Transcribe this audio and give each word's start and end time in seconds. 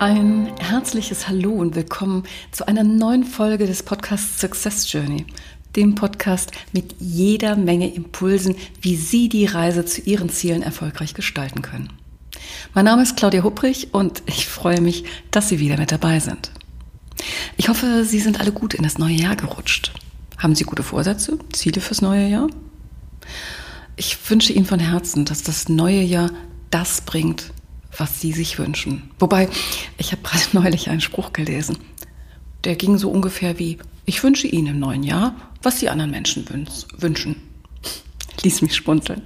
Ein 0.00 0.50
herzliches 0.58 1.28
Hallo 1.28 1.52
und 1.52 1.74
willkommen 1.74 2.24
zu 2.52 2.66
einer 2.66 2.84
neuen 2.84 3.22
Folge 3.22 3.66
des 3.66 3.82
Podcasts 3.82 4.40
Success 4.40 4.90
Journey, 4.90 5.26
dem 5.76 5.94
Podcast 5.94 6.52
mit 6.72 6.94
jeder 7.00 7.54
Menge 7.54 7.92
Impulsen, 7.92 8.56
wie 8.80 8.96
Sie 8.96 9.28
die 9.28 9.44
Reise 9.44 9.84
zu 9.84 10.00
Ihren 10.00 10.30
Zielen 10.30 10.62
erfolgreich 10.62 11.12
gestalten 11.12 11.60
können. 11.60 11.92
Mein 12.72 12.86
Name 12.86 13.02
ist 13.02 13.18
Claudia 13.18 13.42
Hupprich 13.42 13.92
und 13.92 14.22
ich 14.24 14.46
freue 14.46 14.80
mich, 14.80 15.04
dass 15.32 15.50
Sie 15.50 15.58
wieder 15.58 15.76
mit 15.76 15.92
dabei 15.92 16.18
sind. 16.18 16.50
Ich 17.58 17.68
hoffe, 17.68 18.02
Sie 18.06 18.20
sind 18.20 18.40
alle 18.40 18.52
gut 18.52 18.72
in 18.72 18.84
das 18.84 18.96
neue 18.96 19.16
Jahr 19.16 19.36
gerutscht. 19.36 19.92
Haben 20.38 20.54
Sie 20.54 20.64
gute 20.64 20.82
Vorsätze, 20.82 21.38
Ziele 21.52 21.82
fürs 21.82 22.00
neue 22.00 22.26
Jahr? 22.26 22.48
Ich 23.96 24.16
wünsche 24.30 24.54
Ihnen 24.54 24.64
von 24.64 24.80
Herzen, 24.80 25.26
dass 25.26 25.42
das 25.42 25.68
neue 25.68 26.00
Jahr 26.00 26.30
das 26.70 27.02
bringt, 27.02 27.52
was 27.96 28.20
sie 28.20 28.32
sich 28.32 28.58
wünschen. 28.58 29.10
Wobei, 29.18 29.48
ich 29.98 30.12
habe 30.12 30.22
gerade 30.22 30.44
neulich 30.52 30.90
einen 30.90 31.00
Spruch 31.00 31.32
gelesen. 31.32 31.78
Der 32.64 32.76
ging 32.76 32.98
so 32.98 33.10
ungefähr 33.10 33.58
wie, 33.58 33.78
ich 34.04 34.22
wünsche 34.22 34.46
Ihnen 34.46 34.68
im 34.68 34.78
neuen 34.78 35.02
Jahr, 35.02 35.34
was 35.62 35.78
die 35.78 35.88
anderen 35.88 36.10
Menschen 36.10 36.44
wünschen. 36.98 37.36
Ließ 38.42 38.62
mich 38.62 38.74
spunzeln. 38.74 39.22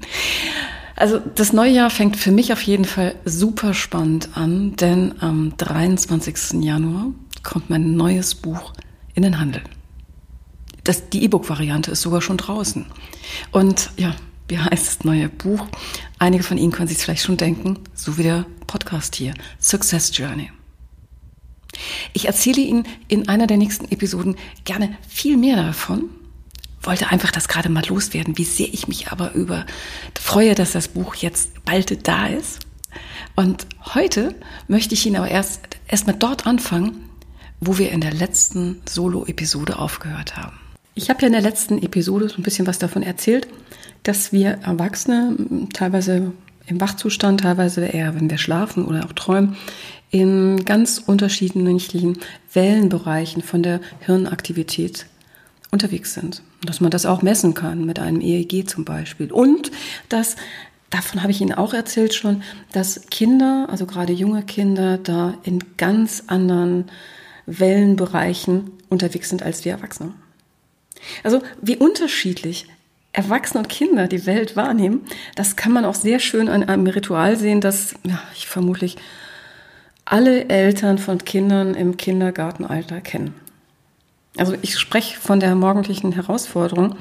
Also 0.96 1.18
das 1.18 1.52
neue 1.52 1.72
Jahr 1.72 1.90
fängt 1.90 2.16
für 2.16 2.30
mich 2.30 2.52
auf 2.52 2.62
jeden 2.62 2.84
Fall 2.84 3.16
super 3.24 3.74
spannend 3.74 4.30
an, 4.34 4.76
denn 4.76 5.20
am 5.20 5.56
23. 5.56 6.62
Januar 6.62 7.06
kommt 7.42 7.68
mein 7.68 7.96
neues 7.96 8.34
Buch 8.34 8.72
in 9.14 9.22
den 9.22 9.40
Handel. 9.40 9.62
Das, 10.84 11.08
die 11.08 11.24
E-Book-Variante 11.24 11.90
ist 11.90 12.02
sogar 12.02 12.20
schon 12.20 12.36
draußen. 12.36 12.86
Und 13.50 13.90
ja, 13.96 14.14
wie 14.48 14.58
heißt 14.58 14.86
das 14.86 15.04
neue 15.04 15.28
Buch? 15.28 15.66
Einige 16.18 16.42
von 16.42 16.58
Ihnen 16.58 16.72
können 16.72 16.88
sich 16.88 16.98
vielleicht 16.98 17.24
schon 17.24 17.36
denken, 17.36 17.78
so 17.94 18.18
wie 18.18 18.22
der 18.22 18.46
Podcast 18.66 19.16
hier, 19.16 19.34
Success 19.60 20.16
Journey. 20.16 20.50
Ich 22.12 22.26
erzähle 22.26 22.60
Ihnen 22.60 22.86
in 23.08 23.28
einer 23.28 23.46
der 23.46 23.56
nächsten 23.56 23.90
Episoden 23.90 24.36
gerne 24.64 24.96
viel 25.08 25.36
mehr 25.36 25.56
davon, 25.56 26.10
wollte 26.82 27.10
einfach 27.10 27.30
das 27.30 27.48
gerade 27.48 27.68
mal 27.68 27.86
loswerden, 27.86 28.36
wie 28.38 28.44
sehr 28.44 28.68
ich 28.72 28.88
mich 28.88 29.08
aber 29.08 29.32
über 29.32 29.66
freue, 30.18 30.54
dass 30.54 30.72
das 30.72 30.88
Buch 30.88 31.14
jetzt 31.16 31.64
bald 31.64 32.06
da 32.06 32.26
ist. 32.26 32.60
Und 33.34 33.66
heute 33.94 34.34
möchte 34.68 34.94
ich 34.94 35.06
Ihnen 35.06 35.16
aber 35.16 35.28
erst 35.28 35.60
erstmal 35.88 36.16
dort 36.16 36.46
anfangen, 36.46 37.08
wo 37.60 37.78
wir 37.78 37.90
in 37.90 38.00
der 38.00 38.12
letzten 38.12 38.82
Solo-Episode 38.88 39.78
aufgehört 39.78 40.36
haben. 40.36 40.58
Ich 40.96 41.10
habe 41.10 41.22
ja 41.22 41.26
in 41.26 41.32
der 41.32 41.42
letzten 41.42 41.82
Episode 41.82 42.28
so 42.28 42.36
ein 42.36 42.44
bisschen 42.44 42.68
was 42.68 42.78
davon 42.78 43.02
erzählt, 43.02 43.48
dass 44.04 44.32
wir 44.32 44.58
Erwachsene 44.62 45.36
teilweise 45.72 46.32
im 46.66 46.80
Wachzustand, 46.80 47.40
teilweise 47.40 47.84
eher, 47.84 48.14
wenn 48.14 48.30
wir 48.30 48.38
schlafen 48.38 48.84
oder 48.84 49.04
auch 49.04 49.12
träumen, 49.12 49.56
in 50.10 50.64
ganz 50.64 51.02
unterschiedlichen 51.04 52.18
Wellenbereichen 52.52 53.42
von 53.42 53.64
der 53.64 53.80
Hirnaktivität 54.00 55.06
unterwegs 55.72 56.14
sind. 56.14 56.42
Dass 56.64 56.80
man 56.80 56.92
das 56.92 57.06
auch 57.06 57.22
messen 57.22 57.54
kann 57.54 57.84
mit 57.84 57.98
einem 57.98 58.20
EEG 58.20 58.68
zum 58.68 58.84
Beispiel. 58.84 59.32
Und 59.32 59.72
dass, 60.08 60.36
davon 60.90 61.22
habe 61.22 61.32
ich 61.32 61.40
Ihnen 61.40 61.54
auch 61.54 61.74
erzählt 61.74 62.14
schon, 62.14 62.44
dass 62.72 63.06
Kinder, 63.10 63.66
also 63.68 63.84
gerade 63.84 64.12
junge 64.12 64.44
Kinder, 64.44 64.98
da 64.98 65.34
in 65.42 65.58
ganz 65.76 66.22
anderen 66.28 66.84
Wellenbereichen 67.46 68.70
unterwegs 68.88 69.28
sind 69.28 69.42
als 69.42 69.64
wir 69.64 69.72
Erwachsene. 69.72 70.14
Also 71.22 71.42
wie 71.60 71.76
unterschiedlich 71.76 72.66
Erwachsene 73.12 73.60
und 73.60 73.68
Kinder 73.68 74.08
die 74.08 74.26
Welt 74.26 74.56
wahrnehmen, 74.56 75.06
das 75.36 75.56
kann 75.56 75.72
man 75.72 75.84
auch 75.84 75.94
sehr 75.94 76.18
schön 76.18 76.48
an 76.48 76.64
einem 76.64 76.86
Ritual 76.86 77.36
sehen, 77.36 77.60
das 77.60 77.94
ja, 78.04 78.20
ich 78.34 78.46
vermutlich 78.46 78.96
alle 80.04 80.48
Eltern 80.48 80.98
von 80.98 81.18
Kindern 81.18 81.74
im 81.74 81.96
Kindergartenalter 81.96 83.00
kennen. 83.00 83.34
Also 84.36 84.54
ich 84.62 84.78
spreche 84.78 85.18
von 85.18 85.40
der 85.40 85.54
morgendlichen 85.54 86.12
Herausforderung, 86.12 86.96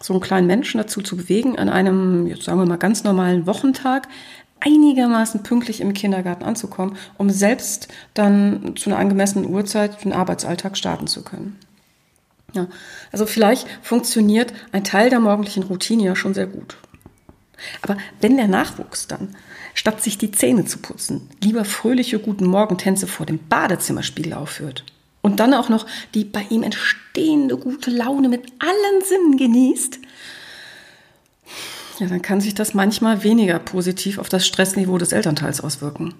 so 0.00 0.14
einen 0.14 0.22
kleinen 0.22 0.46
Menschen 0.46 0.78
dazu 0.78 1.02
zu 1.02 1.16
bewegen, 1.16 1.58
an 1.58 1.68
einem, 1.68 2.26
jetzt 2.26 2.44
sagen 2.44 2.58
wir 2.58 2.66
mal, 2.66 2.78
ganz 2.78 3.04
normalen 3.04 3.46
Wochentag 3.46 4.08
einigermaßen 4.60 5.42
pünktlich 5.42 5.80
im 5.80 5.92
Kindergarten 5.92 6.44
anzukommen, 6.44 6.96
um 7.16 7.30
selbst 7.30 7.88
dann 8.14 8.74
zu 8.76 8.90
einer 8.90 8.98
angemessenen 8.98 9.48
Uhrzeit 9.48 10.04
den 10.04 10.12
Arbeitsalltag 10.12 10.76
starten 10.76 11.06
zu 11.06 11.22
können. 11.22 11.58
Ja, 12.54 12.66
also 13.12 13.26
vielleicht 13.26 13.66
funktioniert 13.82 14.52
ein 14.72 14.84
Teil 14.84 15.10
der 15.10 15.20
morgendlichen 15.20 15.64
Routine 15.64 16.04
ja 16.04 16.16
schon 16.16 16.34
sehr 16.34 16.46
gut. 16.46 16.76
Aber 17.82 17.96
wenn 18.20 18.36
der 18.36 18.48
Nachwuchs 18.48 19.06
dann, 19.06 19.36
statt 19.74 20.02
sich 20.02 20.16
die 20.16 20.30
Zähne 20.30 20.64
zu 20.64 20.78
putzen, 20.78 21.28
lieber 21.42 21.64
fröhliche 21.64 22.18
Guten 22.18 22.46
Morgentänze 22.46 23.06
vor 23.06 23.26
dem 23.26 23.38
Badezimmerspiegel 23.48 24.32
aufführt 24.32 24.84
und 25.20 25.40
dann 25.40 25.54
auch 25.54 25.68
noch 25.68 25.86
die 26.14 26.24
bei 26.24 26.46
ihm 26.50 26.62
entstehende 26.62 27.56
gute 27.56 27.90
Laune 27.90 28.28
mit 28.28 28.44
allen 28.60 29.04
Sinnen 29.04 29.36
genießt, 29.36 29.98
ja, 31.98 32.06
dann 32.06 32.22
kann 32.22 32.40
sich 32.40 32.54
das 32.54 32.74
manchmal 32.74 33.24
weniger 33.24 33.58
positiv 33.58 34.18
auf 34.18 34.28
das 34.28 34.46
Stressniveau 34.46 34.98
des 34.98 35.12
Elternteils 35.12 35.60
auswirken. 35.60 36.14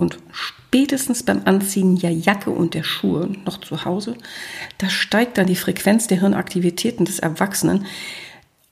Und 0.00 0.18
spätestens 0.32 1.22
beim 1.22 1.42
Anziehen 1.44 1.96
der 1.96 2.10
Jacke 2.10 2.50
und 2.50 2.72
der 2.72 2.84
Schuhe 2.84 3.28
noch 3.44 3.60
zu 3.60 3.84
Hause, 3.84 4.16
da 4.78 4.88
steigt 4.88 5.36
dann 5.36 5.46
die 5.46 5.56
Frequenz 5.56 6.06
der 6.06 6.20
Hirnaktivitäten 6.20 7.04
des 7.04 7.18
Erwachsenen 7.18 7.84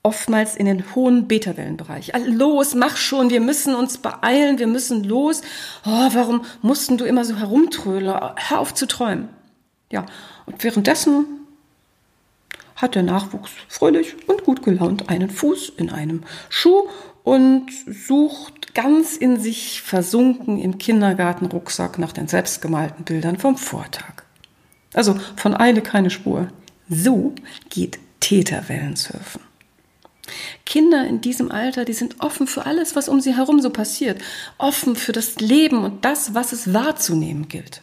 oftmals 0.03 0.57
in 0.57 0.65
den 0.65 0.95
hohen 0.95 1.29
Beta-Wellenbereich. 1.29 2.13
Los, 2.29 2.75
mach 2.75 2.97
schon, 2.97 3.29
wir 3.29 3.43
müssen 3.43 3.75
uns 3.75 3.99
beeilen, 3.99 4.59
wir 4.59 4.69
müssen 4.69 5.05
los. 5.05 5.43
Oh, 5.85 6.09
warum 6.15 6.47
mussten 6.63 6.97
du 6.97 7.05
immer 7.05 7.27
so 7.27 7.37
herumtrödeln? 7.37 8.19
Hör 8.37 8.59
auf 8.59 8.73
zu 8.73 8.87
träumen. 8.87 9.29
Ja, 9.93 10.07
und 10.47 10.65
währenddessen 10.65 11.27
hat 12.75 12.95
der 12.95 13.03
Nachwuchs 13.03 13.51
fröhlich 13.69 14.17
und 14.29 14.45
gut 14.45 14.63
gelaunt 14.63 15.11
einen 15.11 15.29
Fuß 15.29 15.73
in 15.77 15.91
einem 15.91 16.23
Schuh 16.49 16.89
und 17.29 17.67
sucht 18.07 18.75
ganz 18.75 19.15
in 19.15 19.39
sich 19.39 19.83
versunken 19.83 20.59
im 20.59 20.79
Kindergartenrucksack 20.79 21.99
nach 21.99 22.13
den 22.13 22.27
selbstgemalten 22.27 23.05
Bildern 23.05 23.37
vom 23.37 23.59
Vortag. 23.59 24.23
Also 24.95 25.15
von 25.37 25.55
Eile 25.55 25.83
keine 25.83 26.09
Spur. 26.09 26.49
So 26.89 27.35
geht 27.69 27.99
Täterwellensurfen. 28.21 29.43
Kinder 30.65 31.07
in 31.07 31.21
diesem 31.21 31.51
Alter, 31.51 31.85
die 31.85 31.93
sind 31.93 32.19
offen 32.21 32.47
für 32.47 32.65
alles, 32.65 32.97
was 32.97 33.11
um 33.11 33.21
sie 33.21 33.37
herum 33.37 33.61
so 33.61 33.69
passiert, 33.69 34.23
offen 34.57 34.97
für 34.97 35.13
das 35.13 35.39
Leben 35.39 35.85
und 35.85 36.07
das, 36.07 36.33
was 36.33 36.53
es 36.53 36.73
wahrzunehmen 36.73 37.49
gilt. 37.49 37.83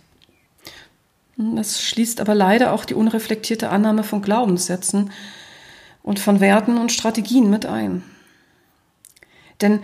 Das 1.37 1.83
schließt 1.83 2.19
aber 2.19 2.33
leider 2.33 2.73
auch 2.73 2.83
die 2.83 2.95
unreflektierte 2.95 3.69
Annahme 3.69 4.03
von 4.03 4.23
Glaubenssätzen 4.23 5.11
und 6.01 6.17
von 6.17 6.39
Werten 6.39 6.79
und 6.79 6.91
Strategien 6.91 7.51
mit 7.51 7.67
ein. 7.67 8.01
Denn 9.61 9.79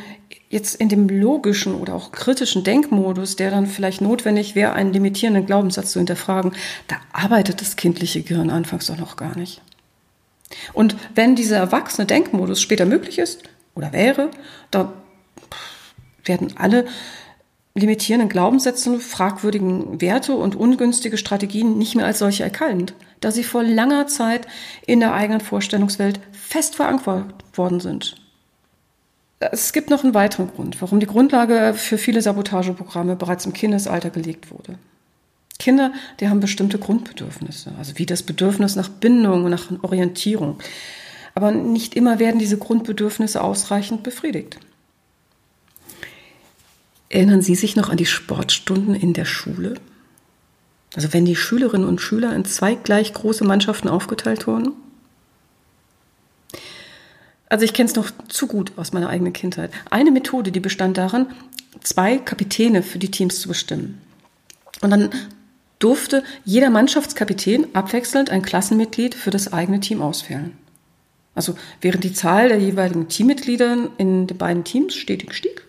jetzt 0.49 0.75
in 0.75 0.89
dem 0.89 1.07
logischen 1.07 1.75
oder 1.75 1.95
auch 1.95 2.11
kritischen 2.11 2.63
Denkmodus, 2.63 3.37
der 3.37 3.51
dann 3.51 3.67
vielleicht 3.67 4.01
notwendig 4.01 4.53
wäre, 4.53 4.73
einen 4.73 4.91
limitierenden 4.91 5.45
Glaubenssatz 5.45 5.91
zu 5.91 5.99
hinterfragen, 5.99 6.53
da 6.87 6.97
arbeitet 7.13 7.61
das 7.61 7.77
kindliche 7.77 8.21
Gehirn 8.21 8.49
anfangs 8.49 8.87
doch 8.87 8.97
noch 8.97 9.15
gar 9.15 9.37
nicht. 9.37 9.61
Und 10.73 10.97
wenn 11.15 11.35
dieser 11.35 11.57
erwachsene 11.57 12.05
Denkmodus 12.05 12.61
später 12.61 12.85
möglich 12.85 13.17
ist 13.17 13.43
oder 13.75 13.93
wäre, 13.93 14.29
da 14.69 14.93
werden 16.25 16.57
alle 16.57 16.85
limitierenden 17.73 18.29
Glaubenssätze, 18.29 18.99
fragwürdigen 18.99 20.01
Werte 20.01 20.35
und 20.35 20.55
ungünstige 20.55 21.17
Strategien 21.17 21.77
nicht 21.77 21.95
mehr 21.95 22.05
als 22.05 22.19
solche 22.19 22.43
erkannt, 22.43 22.93
da 23.21 23.31
sie 23.31 23.45
vor 23.45 23.63
langer 23.63 24.07
Zeit 24.07 24.45
in 24.85 24.99
der 24.99 25.13
eigenen 25.13 25.39
Vorstellungswelt 25.39 26.19
fest 26.33 26.75
verankert 26.75 27.33
worden 27.53 27.79
sind. 27.79 28.20
Es 29.51 29.73
gibt 29.73 29.89
noch 29.89 30.03
einen 30.03 30.13
weiteren 30.13 30.51
Grund, 30.53 30.79
warum 30.81 30.99
die 30.99 31.07
Grundlage 31.07 31.73
für 31.75 31.97
viele 31.97 32.21
Sabotageprogramme 32.21 33.15
bereits 33.15 33.45
im 33.47 33.53
Kindesalter 33.53 34.11
gelegt 34.11 34.51
wurde. 34.51 34.77
Kinder, 35.57 35.93
die 36.19 36.29
haben 36.29 36.39
bestimmte 36.39 36.77
Grundbedürfnisse, 36.77 37.71
also 37.77 37.97
wie 37.97 38.05
das 38.05 38.23
Bedürfnis 38.23 38.75
nach 38.75 38.89
Bindung, 38.89 39.49
nach 39.49 39.71
Orientierung. 39.81 40.59
Aber 41.33 41.51
nicht 41.51 41.95
immer 41.95 42.19
werden 42.19 42.39
diese 42.39 42.57
Grundbedürfnisse 42.57 43.41
ausreichend 43.41 44.03
befriedigt. 44.03 44.59
Erinnern 47.09 47.41
Sie 47.41 47.55
sich 47.55 47.75
noch 47.75 47.89
an 47.89 47.97
die 47.97 48.05
Sportstunden 48.05 48.95
in 48.95 49.13
der 49.13 49.25
Schule? 49.25 49.75
Also 50.95 51.13
wenn 51.13 51.25
die 51.25 51.35
Schülerinnen 51.35 51.87
und 51.87 52.01
Schüler 52.01 52.35
in 52.35 52.45
zwei 52.45 52.75
gleich 52.75 53.13
große 53.13 53.43
Mannschaften 53.43 53.87
aufgeteilt 53.87 54.45
wurden. 54.45 54.73
Also 57.51 57.65
ich 57.65 57.73
kenne 57.73 57.89
es 57.89 57.97
noch 57.97 58.11
zu 58.29 58.47
gut 58.47 58.71
aus 58.77 58.93
meiner 58.93 59.09
eigenen 59.09 59.33
Kindheit. 59.33 59.71
Eine 59.89 60.11
Methode, 60.11 60.53
die 60.53 60.61
bestand 60.61 60.97
darin, 60.97 61.25
zwei 61.81 62.17
Kapitäne 62.17 62.81
für 62.81 62.97
die 62.97 63.11
Teams 63.11 63.41
zu 63.41 63.49
bestimmen. 63.49 63.99
Und 64.79 64.91
dann 64.91 65.09
durfte 65.77 66.23
jeder 66.45 66.69
Mannschaftskapitän 66.69 67.67
abwechselnd 67.75 68.29
ein 68.29 68.41
Klassenmitglied 68.41 69.15
für 69.15 69.31
das 69.31 69.51
eigene 69.51 69.81
Team 69.81 70.01
auswählen. 70.01 70.53
Also 71.35 71.55
während 71.81 72.05
die 72.05 72.13
Zahl 72.13 72.47
der 72.47 72.57
jeweiligen 72.57 73.09
Teammitglieder 73.09 73.89
in 73.97 74.27
den 74.27 74.37
beiden 74.37 74.63
Teams 74.63 74.95
stetig 74.95 75.33
stieg, 75.33 75.67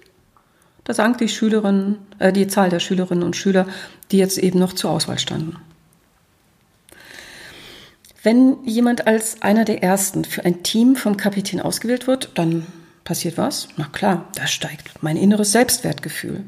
da 0.85 0.95
sank 0.95 1.19
die 1.19 1.29
Schülerinnen, 1.29 1.99
äh, 2.21 2.33
die 2.33 2.47
Zahl 2.47 2.71
der 2.71 2.79
Schülerinnen 2.79 3.25
und 3.25 3.35
Schüler, 3.35 3.67
die 4.13 4.19
jetzt 4.19 4.39
eben 4.39 4.61
noch 4.61 4.75
zur 4.75 4.93
Auswahl 4.93 5.19
standen. 5.19 5.57
Wenn 8.23 8.65
jemand 8.65 9.07
als 9.07 9.43
einer 9.43 9.65
der 9.65 9.83
ersten 9.83 10.25
für 10.25 10.45
ein 10.45 10.63
Team 10.63 10.97
vom 10.97 11.17
Kapitän 11.17 11.61
ausgewählt 11.61 12.07
wird, 12.07 12.31
dann 12.35 12.67
passiert 13.05 13.37
was? 13.37 13.69
Na 13.77 13.87
klar, 13.87 14.29
da 14.37 14.47
steigt 14.47 15.03
mein 15.03 15.17
inneres 15.17 15.53
Selbstwertgefühl. 15.53 16.45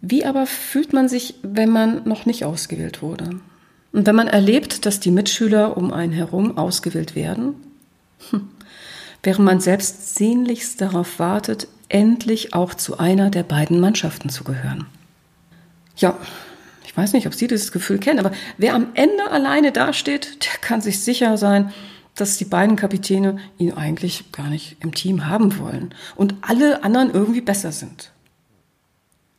Wie 0.00 0.24
aber 0.24 0.46
fühlt 0.46 0.92
man 0.92 1.08
sich, 1.08 1.34
wenn 1.42 1.70
man 1.70 2.06
noch 2.08 2.26
nicht 2.26 2.44
ausgewählt 2.44 3.02
wurde? 3.02 3.30
Und 3.92 4.06
wenn 4.06 4.14
man 4.14 4.28
erlebt, 4.28 4.86
dass 4.86 5.00
die 5.00 5.10
Mitschüler 5.10 5.76
um 5.76 5.92
einen 5.92 6.12
herum 6.12 6.56
ausgewählt 6.58 7.16
werden? 7.16 7.54
Hm 8.30 8.48
während 9.26 9.44
man 9.44 9.60
selbst 9.60 10.14
sehnlichst 10.14 10.80
darauf 10.80 11.18
wartet, 11.18 11.66
endlich 11.88 12.54
auch 12.54 12.74
zu 12.74 12.98
einer 12.98 13.28
der 13.28 13.42
beiden 13.42 13.80
Mannschaften 13.80 14.28
zu 14.28 14.44
gehören. 14.44 14.86
Ja, 15.96 16.16
ich 16.86 16.96
weiß 16.96 17.12
nicht, 17.12 17.26
ob 17.26 17.34
Sie 17.34 17.48
dieses 17.48 17.72
Gefühl 17.72 17.98
kennen, 17.98 18.20
aber 18.20 18.32
wer 18.56 18.74
am 18.74 18.88
Ende 18.94 19.30
alleine 19.30 19.72
dasteht, 19.72 20.44
der 20.44 20.60
kann 20.60 20.80
sich 20.80 21.00
sicher 21.00 21.36
sein, 21.36 21.72
dass 22.14 22.38
die 22.38 22.44
beiden 22.44 22.76
Kapitäne 22.76 23.38
ihn 23.58 23.72
eigentlich 23.72 24.32
gar 24.32 24.48
nicht 24.48 24.76
im 24.80 24.94
Team 24.94 25.26
haben 25.26 25.58
wollen 25.58 25.94
und 26.14 26.34
alle 26.40 26.82
anderen 26.84 27.12
irgendwie 27.12 27.42
besser 27.42 27.72
sind. 27.72 28.12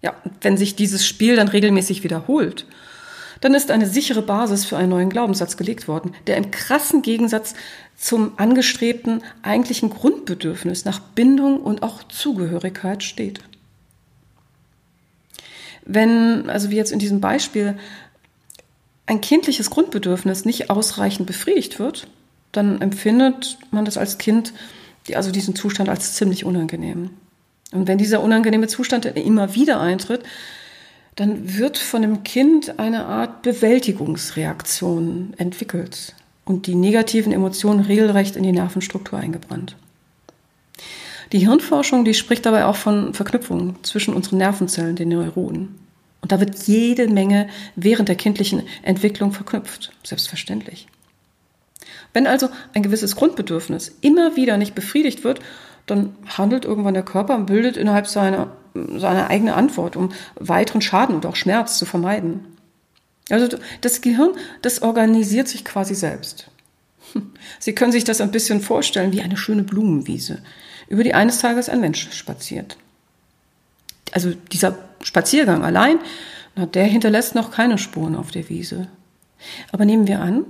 Ja, 0.03 0.13
wenn 0.41 0.57
sich 0.57 0.75
dieses 0.75 1.07
Spiel 1.07 1.35
dann 1.35 1.47
regelmäßig 1.47 2.03
wiederholt 2.03 2.67
dann 3.41 3.53
ist 3.53 3.71
eine 3.71 3.87
sichere 3.87 4.21
Basis 4.21 4.65
für 4.65 4.77
einen 4.77 4.89
neuen 4.89 5.09
Glaubenssatz 5.09 5.57
gelegt 5.57 5.87
worden, 5.87 6.13
der 6.27 6.37
im 6.37 6.51
krassen 6.51 7.01
Gegensatz 7.01 7.53
zum 7.95 8.33
angestrebten 8.37 9.23
eigentlichen 9.41 9.89
Grundbedürfnis 9.89 10.85
nach 10.85 10.99
Bindung 10.99 11.59
und 11.61 11.83
auch 11.83 12.03
Zugehörigkeit 12.03 13.03
steht. 13.03 13.41
Wenn, 15.89 16.49
also 16.49 16.69
wie 16.69 16.75
jetzt 16.75 16.91
in 16.91 16.99
diesem 16.99 17.21
Beispiel, 17.21 17.77
ein 19.05 19.21
kindliches 19.21 19.69
Grundbedürfnis 19.69 20.43
nicht 20.43 20.69
ausreichend 20.69 21.25
befriedigt 21.25 21.79
wird, 21.79 22.07
dann 22.51 22.81
empfindet 22.81 23.57
man 23.71 23.85
das 23.85 23.97
als 23.97 24.17
Kind, 24.17 24.53
also 25.13 25.31
diesen 25.31 25.55
Zustand 25.55 25.89
als 25.89 26.15
ziemlich 26.15 26.43
unangenehm. 26.43 27.11
Und 27.71 27.87
wenn 27.87 27.97
dieser 27.97 28.21
unangenehme 28.21 28.67
Zustand 28.67 29.05
immer 29.05 29.55
wieder 29.55 29.79
eintritt, 29.79 30.23
dann 31.15 31.57
wird 31.57 31.77
von 31.77 32.01
dem 32.01 32.23
Kind 32.23 32.79
eine 32.79 33.05
Art 33.05 33.41
Bewältigungsreaktion 33.41 35.33
entwickelt 35.37 36.13
und 36.45 36.67
die 36.67 36.75
negativen 36.75 37.31
Emotionen 37.31 37.79
regelrecht 37.79 38.35
in 38.35 38.43
die 38.43 38.51
Nervenstruktur 38.51 39.19
eingebrannt. 39.19 39.75
Die 41.31 41.39
Hirnforschung, 41.39 42.05
die 42.05 42.13
spricht 42.13 42.45
dabei 42.45 42.65
auch 42.65 42.75
von 42.75 43.13
Verknüpfungen 43.13 43.75
zwischen 43.83 44.13
unseren 44.13 44.37
Nervenzellen, 44.37 44.95
den 44.95 45.09
Neuronen. 45.09 45.75
Und 46.21 46.31
da 46.31 46.39
wird 46.39 46.67
jede 46.67 47.07
Menge 47.07 47.47
während 47.75 48.09
der 48.09 48.15
kindlichen 48.15 48.63
Entwicklung 48.81 49.31
verknüpft, 49.31 49.91
selbstverständlich. 50.03 50.87
Wenn 52.13 52.27
also 52.27 52.49
ein 52.73 52.83
gewisses 52.83 53.15
Grundbedürfnis 53.15 53.97
immer 54.01 54.35
wieder 54.35 54.57
nicht 54.57 54.75
befriedigt 54.75 55.23
wird, 55.23 55.39
dann 55.85 56.15
handelt 56.25 56.65
irgendwann 56.65 56.95
der 56.95 57.03
Körper 57.03 57.35
und 57.35 57.45
bildet 57.45 57.77
innerhalb 57.77 58.07
seiner 58.07 58.51
seine 58.97 59.29
eigene 59.29 59.55
Antwort, 59.55 59.95
um 59.95 60.11
weiteren 60.35 60.81
Schaden 60.81 61.15
und 61.15 61.25
auch 61.25 61.35
Schmerz 61.35 61.77
zu 61.77 61.85
vermeiden. 61.85 62.57
Also 63.29 63.57
das 63.81 64.01
Gehirn, 64.01 64.31
das 64.61 64.81
organisiert 64.81 65.47
sich 65.47 65.65
quasi 65.65 65.95
selbst. 65.95 66.49
Sie 67.59 67.73
können 67.73 67.91
sich 67.91 68.03
das 68.03 68.21
ein 68.21 68.31
bisschen 68.31 68.61
vorstellen 68.61 69.11
wie 69.11 69.21
eine 69.21 69.37
schöne 69.37 69.63
Blumenwiese, 69.63 70.41
über 70.87 71.03
die 71.03 71.13
eines 71.13 71.39
Tages 71.39 71.69
ein 71.69 71.81
Mensch 71.81 72.11
spaziert. 72.11 72.77
Also 74.13 74.33
dieser 74.51 74.77
Spaziergang 75.01 75.63
allein, 75.63 75.99
der 76.73 76.85
hinterlässt 76.85 77.35
noch 77.35 77.51
keine 77.51 77.77
Spuren 77.77 78.15
auf 78.15 78.31
der 78.31 78.49
Wiese. 78.49 78.87
Aber 79.71 79.85
nehmen 79.85 80.07
wir 80.07 80.21
an, 80.21 80.45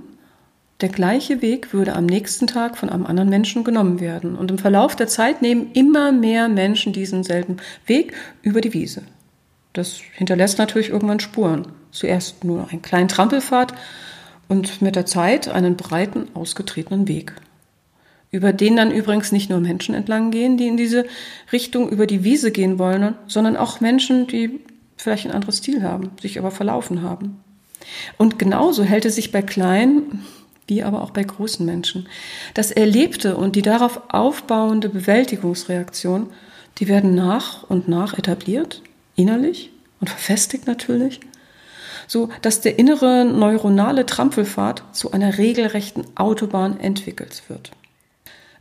der 0.80 0.88
gleiche 0.88 1.42
Weg 1.42 1.72
würde 1.72 1.96
am 1.96 2.06
nächsten 2.06 2.46
Tag 2.46 2.76
von 2.76 2.88
einem 2.88 3.04
anderen 3.04 3.28
Menschen 3.28 3.64
genommen 3.64 3.98
werden. 3.98 4.36
Und 4.36 4.50
im 4.50 4.58
Verlauf 4.58 4.94
der 4.94 5.08
Zeit 5.08 5.42
nehmen 5.42 5.72
immer 5.72 6.12
mehr 6.12 6.48
Menschen 6.48 6.92
diesen 6.92 7.24
selben 7.24 7.56
Weg 7.86 8.14
über 8.42 8.60
die 8.60 8.72
Wiese. 8.72 9.02
Das 9.72 9.98
hinterlässt 10.14 10.58
natürlich 10.58 10.90
irgendwann 10.90 11.20
Spuren. 11.20 11.66
Zuerst 11.90 12.44
nur 12.44 12.68
einen 12.70 12.82
kleinen 12.82 13.08
Trampelpfad 13.08 13.74
und 14.46 14.80
mit 14.80 14.94
der 14.94 15.04
Zeit 15.04 15.48
einen 15.48 15.76
breiten, 15.76 16.28
ausgetretenen 16.34 17.08
Weg. 17.08 17.32
Über 18.30 18.52
den 18.52 18.76
dann 18.76 18.90
übrigens 18.90 19.32
nicht 19.32 19.48
nur 19.48 19.60
Menschen 19.60 19.94
entlang 19.94 20.30
gehen, 20.30 20.56
die 20.58 20.66
in 20.66 20.76
diese 20.76 21.06
Richtung 21.50 21.88
über 21.88 22.06
die 22.06 22.24
Wiese 22.24 22.50
gehen 22.50 22.78
wollen, 22.78 23.14
sondern 23.26 23.56
auch 23.56 23.80
Menschen, 23.80 24.26
die 24.26 24.60
vielleicht 24.96 25.26
ein 25.26 25.32
anderes 25.32 25.62
Ziel 25.62 25.82
haben, 25.82 26.10
sich 26.20 26.38
aber 26.38 26.50
verlaufen 26.50 27.02
haben. 27.02 27.40
Und 28.18 28.38
genauso 28.38 28.82
hält 28.82 29.06
es 29.06 29.14
sich 29.14 29.32
bei 29.32 29.40
kleinen, 29.42 30.26
wie 30.66 30.82
aber 30.82 31.02
auch 31.02 31.10
bei 31.10 31.22
großen 31.22 31.64
Menschen. 31.64 32.06
Das 32.54 32.70
Erlebte 32.70 33.36
und 33.36 33.56
die 33.56 33.62
darauf 33.62 34.02
aufbauende 34.08 34.90
Bewältigungsreaktion, 34.90 36.28
die 36.78 36.88
werden 36.88 37.14
nach 37.14 37.62
und 37.64 37.88
nach 37.88 38.16
etabliert, 38.16 38.82
innerlich 39.16 39.70
und 40.00 40.10
verfestigt 40.10 40.66
natürlich, 40.66 41.20
so 42.06 42.28
dass 42.42 42.60
der 42.60 42.78
innere 42.78 43.24
neuronale 43.24 44.06
Trampelpfad 44.06 44.82
zu 44.92 45.12
einer 45.12 45.38
regelrechten 45.38 46.04
Autobahn 46.16 46.78
entwickelt 46.78 47.42
wird. 47.48 47.70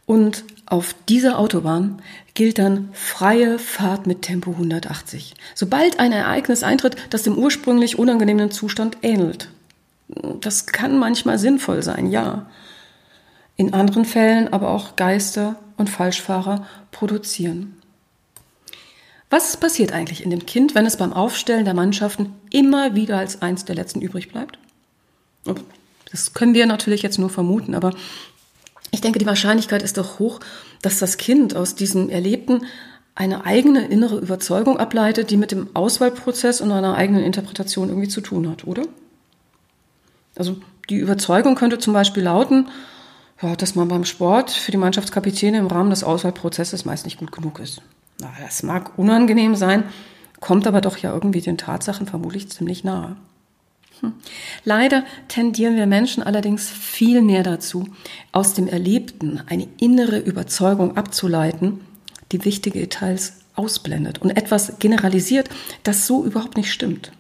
Und 0.08 0.46
auf 0.66 0.96
dieser 1.10 1.38
Autobahn 1.38 2.02
gilt 2.34 2.60
dann 2.60 2.90
freie 2.94 3.60
Fahrt 3.60 4.08
mit 4.08 4.22
Tempo 4.22 4.52
180. 4.52 5.36
Sobald 5.54 6.00
ein 6.00 6.14
Ereignis 6.14 6.64
eintritt, 6.64 6.96
das 7.10 7.24
dem 7.24 7.38
ursprünglich 7.38 8.00
unangenehmen 8.00 8.50
Zustand 8.50 8.98
ähnelt. 9.02 9.50
Das 10.40 10.66
kann 10.66 10.98
manchmal 10.98 11.38
sinnvoll 11.38 11.84
sein, 11.84 12.10
ja. 12.10 12.50
In 13.58 13.74
anderen 13.74 14.06
Fällen 14.06 14.48
aber 14.54 14.70
auch 14.70 14.96
Geister 14.96 15.58
und 15.76 15.90
Falschfahrer 15.90 16.66
produzieren. 16.92 17.76
Was 19.30 19.58
passiert 19.58 19.92
eigentlich 19.92 20.24
in 20.24 20.30
dem 20.30 20.46
Kind, 20.46 20.74
wenn 20.74 20.86
es 20.86 20.96
beim 20.96 21.12
Aufstellen 21.12 21.66
der 21.66 21.74
Mannschaften 21.74 22.34
immer 22.50 22.96
wieder 22.96 23.18
als 23.18 23.42
eins 23.42 23.66
der 23.66 23.76
letzten 23.76 24.02
übrig 24.02 24.30
bleibt? 24.32 24.58
Das 26.10 26.34
können 26.34 26.54
wir 26.54 26.66
natürlich 26.66 27.02
jetzt 27.02 27.20
nur 27.20 27.30
vermuten, 27.30 27.76
aber 27.76 27.92
ich 28.92 29.02
denke, 29.02 29.20
die 29.20 29.26
Wahrscheinlichkeit 29.26 29.84
ist 29.84 29.98
doch 29.98 30.20
hoch, 30.20 30.40
dass 30.82 31.00
das 31.00 31.18
Kind 31.18 31.56
aus 31.56 31.76
diesem 31.76 32.10
Erlebten 32.10 32.62
eine 33.16 33.46
eigene 33.46 33.88
innere 33.88 34.20
Überzeugung 34.20 34.78
ableitet, 34.78 35.32
die 35.32 35.38
mit 35.38 35.52
dem 35.52 35.70
Auswahlprozess 35.74 36.62
und 36.62 36.72
einer 36.72 36.96
eigenen 36.96 37.24
Interpretation 37.24 37.90
irgendwie 37.90 38.08
zu 38.08 38.22
tun 38.22 38.48
hat, 38.50 38.66
oder? 38.66 38.84
Also 40.38 40.58
die 40.90 40.98
Überzeugung 40.98 41.56
könnte 41.56 41.80
zum 41.80 41.94
Beispiel 41.94 42.24
lauten, 42.24 42.68
ja, 43.42 43.56
dass 43.56 43.76
man 43.76 43.88
beim 43.88 44.06
Sport 44.06 44.52
für 44.52 44.72
die 44.72 44.78
Mannschaftskapitäne 44.78 45.58
im 45.58 45.68
Rahmen 45.68 45.90
des 45.90 46.04
Auswahlprozesses 46.04 46.86
meist 46.86 47.06
nicht 47.06 47.18
gut 47.18 47.32
genug 47.32 47.60
ist. 47.60 47.82
Na, 48.20 48.32
das 48.42 48.64
mag 48.64 48.98
unangenehm 48.98 49.56
sein, 49.56 49.84
kommt 50.40 50.68
aber 50.68 50.82
doch 50.82 50.98
ja 50.98 51.14
irgendwie 51.14 51.42
den 51.42 51.58
Tatsachen 51.58 52.08
vermutlich 52.08 52.50
ziemlich 52.50 52.84
nahe. 52.84 53.16
Hm. 54.02 54.14
Leider 54.64 55.04
tendieren 55.28 55.76
wir 55.76 55.88
Menschen 55.88 56.24
allerdings 56.24 56.70
viel 56.70 57.22
mehr 57.22 57.44
dazu, 57.44 57.88
aus 58.32 58.54
dem 58.54 58.68
Erlebten 58.68 59.42
eine 59.48 59.68
innere 59.80 60.20
Überzeugung 60.20 60.98
abzuleiten, 60.98 61.82
die 62.32 62.46
wichtige 62.46 62.80
Details 62.80 63.34
ausblendet 63.56 64.20
und 64.22 64.32
etwas 64.32 64.80
generalisiert, 64.80 65.50
das 65.84 66.06
so 66.06 66.24
überhaupt 66.24 66.58
nicht 66.58 66.72
stimmt. 66.72 67.12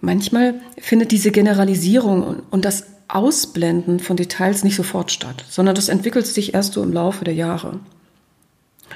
Manchmal 0.00 0.54
findet 0.78 1.10
diese 1.10 1.32
Generalisierung 1.32 2.42
und 2.50 2.64
das 2.64 2.86
Ausblenden 3.08 4.00
von 4.00 4.16
Details 4.16 4.64
nicht 4.64 4.76
sofort 4.76 5.10
statt, 5.10 5.44
sondern 5.48 5.74
das 5.74 5.88
entwickelt 5.88 6.26
sich 6.26 6.54
erst 6.54 6.74
so 6.74 6.82
im 6.82 6.92
Laufe 6.92 7.24
der 7.24 7.34
Jahre. 7.34 7.80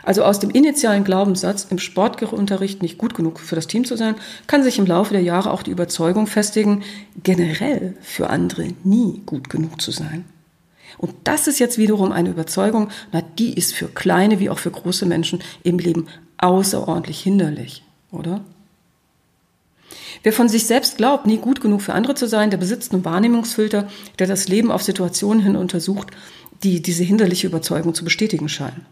Also 0.02 0.24
aus 0.24 0.40
dem 0.40 0.50
initialen 0.50 1.04
Glaubenssatz, 1.04 1.66
im 1.70 1.78
Sportunterricht 1.78 2.82
nicht 2.82 2.98
gut 2.98 3.14
genug 3.14 3.38
für 3.38 3.54
das 3.54 3.66
Team 3.66 3.84
zu 3.84 3.96
sein, 3.96 4.16
kann 4.46 4.62
sich 4.62 4.78
im 4.78 4.86
Laufe 4.86 5.12
der 5.12 5.22
Jahre 5.22 5.50
auch 5.50 5.62
die 5.62 5.70
Überzeugung 5.70 6.26
festigen, 6.26 6.82
generell 7.22 7.94
für 8.00 8.30
andere 8.30 8.68
nie 8.84 9.22
gut 9.26 9.48
genug 9.48 9.80
zu 9.80 9.90
sein. 9.90 10.24
Und 10.98 11.14
das 11.24 11.46
ist 11.46 11.58
jetzt 11.58 11.78
wiederum 11.78 12.12
eine 12.12 12.30
Überzeugung, 12.30 12.88
na, 13.12 13.22
die 13.22 13.54
ist 13.54 13.74
für 13.74 13.88
kleine 13.88 14.40
wie 14.40 14.50
auch 14.50 14.58
für 14.58 14.70
große 14.70 15.06
Menschen 15.06 15.40
im 15.62 15.78
Leben 15.78 16.06
außerordentlich 16.38 17.20
hinderlich, 17.20 17.82
oder? 18.10 18.42
Wer 20.22 20.32
von 20.32 20.48
sich 20.48 20.66
selbst 20.66 20.98
glaubt, 20.98 21.26
nie 21.26 21.38
gut 21.38 21.60
genug 21.60 21.82
für 21.82 21.94
andere 21.94 22.14
zu 22.14 22.28
sein, 22.28 22.50
der 22.50 22.58
besitzt 22.58 22.92
einen 22.92 23.04
Wahrnehmungsfilter, 23.04 23.88
der 24.18 24.26
das 24.26 24.48
Leben 24.48 24.70
auf 24.70 24.82
Situationen 24.82 25.42
hin 25.42 25.56
untersucht, 25.56 26.08
die 26.62 26.80
diese 26.80 27.02
hinderliche 27.02 27.46
Überzeugung 27.46 27.94
zu 27.94 28.04
bestätigen 28.04 28.48
scheinen. 28.48 28.86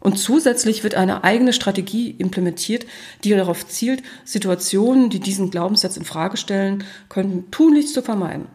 Und 0.00 0.18
zusätzlich 0.18 0.84
wird 0.84 0.94
eine 0.94 1.24
eigene 1.24 1.52
Strategie 1.52 2.10
implementiert, 2.10 2.86
die 3.24 3.30
darauf 3.30 3.66
zielt, 3.66 4.02
Situationen, 4.24 5.10
die 5.10 5.18
diesen 5.18 5.50
Glaubenssatz 5.50 5.96
in 5.96 6.04
Frage 6.04 6.36
stellen, 6.36 6.84
könnten 7.08 7.50
tunlichst 7.50 7.94
zu 7.94 8.02
vermeiden. 8.02 8.46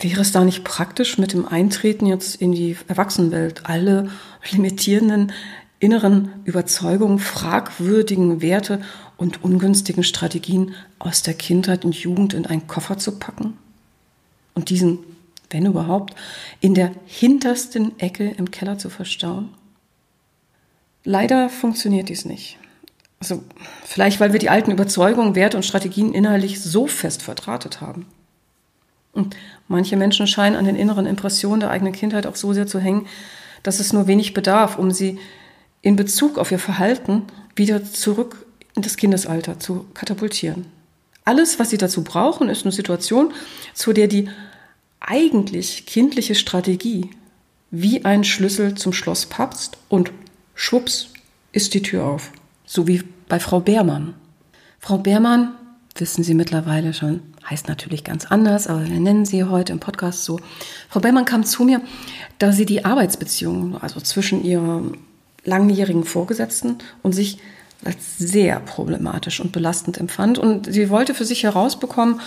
Wäre 0.00 0.20
es 0.20 0.32
da 0.32 0.44
nicht 0.44 0.64
praktisch, 0.64 1.18
mit 1.18 1.32
dem 1.32 1.46
Eintreten 1.46 2.06
jetzt 2.06 2.36
in 2.36 2.52
die 2.52 2.76
Erwachsenenwelt 2.88 3.66
alle 3.66 4.10
limitierenden 4.50 5.32
inneren 5.80 6.30
Überzeugungen, 6.44 7.18
fragwürdigen 7.18 8.42
Werte 8.42 8.80
und 9.16 9.42
ungünstigen 9.42 10.04
Strategien 10.04 10.74
aus 10.98 11.22
der 11.22 11.34
Kindheit 11.34 11.84
und 11.84 11.94
Jugend 11.94 12.34
in 12.34 12.46
einen 12.46 12.66
Koffer 12.66 12.98
zu 12.98 13.18
packen 13.18 13.56
und 14.54 14.70
diesen, 14.70 14.98
wenn 15.50 15.66
überhaupt, 15.66 16.14
in 16.60 16.74
der 16.74 16.92
hintersten 17.06 17.98
Ecke 17.98 18.30
im 18.30 18.50
Keller 18.50 18.78
zu 18.78 18.90
verstauen? 18.90 19.50
Leider 21.04 21.48
funktioniert 21.48 22.08
dies 22.08 22.24
nicht. 22.24 22.58
Also 23.20 23.42
vielleicht, 23.84 24.20
weil 24.20 24.32
wir 24.32 24.38
die 24.38 24.50
alten 24.50 24.70
Überzeugungen, 24.70 25.34
Werte 25.34 25.56
und 25.56 25.64
Strategien 25.64 26.14
inhaltlich 26.14 26.60
so 26.60 26.86
fest 26.86 27.22
verdrahtet 27.22 27.80
haben. 27.80 28.06
Und 29.12 29.36
manche 29.68 29.96
Menschen 29.96 30.26
scheinen 30.26 30.56
an 30.56 30.64
den 30.64 30.76
inneren 30.76 31.06
Impressionen 31.06 31.60
der 31.60 31.70
eigenen 31.70 31.92
Kindheit 31.92 32.26
auch 32.26 32.36
so 32.36 32.52
sehr 32.52 32.66
zu 32.66 32.78
hängen, 32.78 33.06
dass 33.62 33.80
es 33.80 33.92
nur 33.92 34.06
wenig 34.06 34.32
bedarf, 34.32 34.78
um 34.78 34.90
sie 34.90 35.18
in 35.82 35.96
Bezug 35.96 36.38
auf 36.38 36.50
ihr 36.50 36.58
Verhalten 36.58 37.24
wieder 37.56 37.84
zurück 37.84 38.46
in 38.74 38.82
das 38.82 38.96
Kindesalter 38.96 39.58
zu 39.58 39.86
katapultieren. 39.94 40.66
Alles, 41.24 41.58
was 41.58 41.70
sie 41.70 41.78
dazu 41.78 42.02
brauchen, 42.04 42.48
ist 42.48 42.64
eine 42.64 42.72
Situation, 42.72 43.32
zu 43.74 43.92
der 43.92 44.08
die 44.08 44.28
eigentlich 45.00 45.86
kindliche 45.86 46.34
Strategie 46.34 47.10
wie 47.70 48.04
ein 48.04 48.24
Schlüssel 48.24 48.74
zum 48.74 48.92
Schloss 48.92 49.26
papst 49.26 49.78
und 49.88 50.12
schwupps 50.60 51.08
ist 51.52 51.72
die 51.72 51.82
Tür 51.82 52.04
auf. 52.04 52.32
So 52.66 52.86
wie 52.86 53.02
bei 53.28 53.40
Frau 53.40 53.60
Beermann. 53.60 54.14
Frau 54.78 54.98
Beermann, 54.98 55.54
wissen 55.96 56.22
Sie 56.22 56.34
mittlerweile 56.34 56.92
schon, 56.92 57.22
heißt 57.48 57.66
natürlich 57.66 58.04
ganz 58.04 58.26
anders, 58.26 58.66
aber 58.66 58.86
wir 58.86 59.00
nennen 59.00 59.24
sie 59.24 59.42
heute 59.44 59.72
im 59.72 59.80
Podcast 59.80 60.24
so. 60.24 60.38
Frau 60.90 61.00
Beermann 61.00 61.24
kam 61.24 61.44
zu 61.44 61.64
mir, 61.64 61.80
da 62.38 62.52
sie 62.52 62.66
die 62.66 62.84
Arbeitsbeziehung, 62.84 63.80
also 63.80 64.00
zwischen 64.00 64.44
ihrem 64.44 64.98
langjährigen 65.44 66.04
Vorgesetzten 66.04 66.76
und 67.02 67.14
sich 67.14 67.38
als 67.82 68.18
sehr 68.18 68.60
problematisch 68.60 69.40
und 69.40 69.52
belastend 69.52 69.96
empfand. 69.96 70.38
Und 70.38 70.70
sie 70.70 70.90
wollte 70.90 71.14
für 71.14 71.24
sich 71.24 71.42
herausbekommen, 71.42 72.20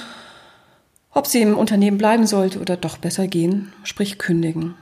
ob 1.12 1.28
sie 1.28 1.42
im 1.42 1.56
Unternehmen 1.56 2.00
bleiben 2.00 2.26
sollte 2.26 2.60
oder 2.60 2.78
doch 2.78 2.98
besser 2.98 3.28
gehen, 3.28 3.72
sprich 3.84 4.18
kündigen. 4.18 4.74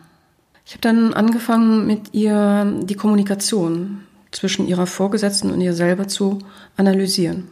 Ich 0.72 0.76
habe 0.76 0.84
dann 0.84 1.14
angefangen, 1.14 1.86
mit 1.86 2.14
ihr 2.14 2.80
die 2.84 2.96
Kommunikation 2.96 4.06
zwischen 4.32 4.70
ihrer 4.70 4.88
Vorgesetzten 4.88 5.52
und 5.52 5.60
ihr 5.60 5.74
selber 5.74 6.08
zu 6.08 6.40
analysieren. 6.78 7.50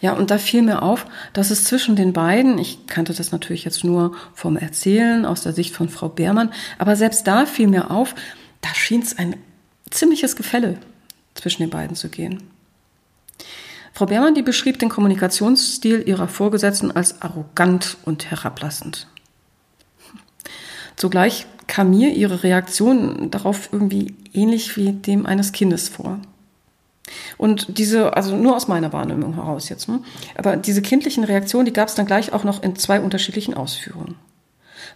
Ja, 0.00 0.14
und 0.14 0.30
da 0.30 0.38
fiel 0.38 0.62
mir 0.62 0.80
auf, 0.80 1.04
dass 1.34 1.50
es 1.50 1.64
zwischen 1.64 1.96
den 1.96 2.14
beiden, 2.14 2.56
ich 2.56 2.86
kannte 2.86 3.12
das 3.12 3.30
natürlich 3.30 3.66
jetzt 3.66 3.84
nur 3.84 4.16
vom 4.32 4.56
Erzählen 4.56 5.26
aus 5.26 5.42
der 5.42 5.52
Sicht 5.52 5.76
von 5.76 5.90
Frau 5.90 6.08
Beermann, 6.08 6.50
aber 6.78 6.96
selbst 6.96 7.26
da 7.26 7.44
fiel 7.44 7.68
mir 7.68 7.90
auf, 7.90 8.14
da 8.62 8.70
schien 8.72 9.02
es 9.02 9.18
ein 9.18 9.36
ziemliches 9.90 10.34
Gefälle 10.34 10.78
zwischen 11.34 11.60
den 11.60 11.68
beiden 11.68 11.94
zu 11.94 12.08
gehen. 12.08 12.42
Frau 13.92 14.06
Beermann, 14.06 14.34
die 14.34 14.40
beschrieb 14.40 14.78
den 14.78 14.88
Kommunikationsstil 14.88 16.04
ihrer 16.08 16.28
Vorgesetzten 16.28 16.90
als 16.90 17.20
arrogant 17.20 17.98
und 18.06 18.30
herablassend. 18.30 19.08
Zugleich 20.96 21.46
kam 21.68 21.90
mir 21.90 22.12
ihre 22.12 22.42
Reaktion 22.42 23.30
darauf 23.30 23.68
irgendwie 23.72 24.14
ähnlich 24.32 24.76
wie 24.76 24.92
dem 24.92 25.26
eines 25.26 25.52
Kindes 25.52 25.88
vor. 25.88 26.18
Und 27.36 27.78
diese, 27.78 28.16
also 28.16 28.36
nur 28.36 28.56
aus 28.56 28.68
meiner 28.68 28.92
Wahrnehmung 28.92 29.34
heraus 29.34 29.68
jetzt, 29.68 29.88
ne? 29.88 30.00
aber 30.36 30.56
diese 30.56 30.82
kindlichen 30.82 31.24
Reaktionen, 31.24 31.66
die 31.66 31.72
gab 31.72 31.88
es 31.88 31.94
dann 31.94 32.06
gleich 32.06 32.32
auch 32.32 32.44
noch 32.44 32.62
in 32.62 32.76
zwei 32.76 33.00
unterschiedlichen 33.00 33.54
Ausführungen. 33.54 34.16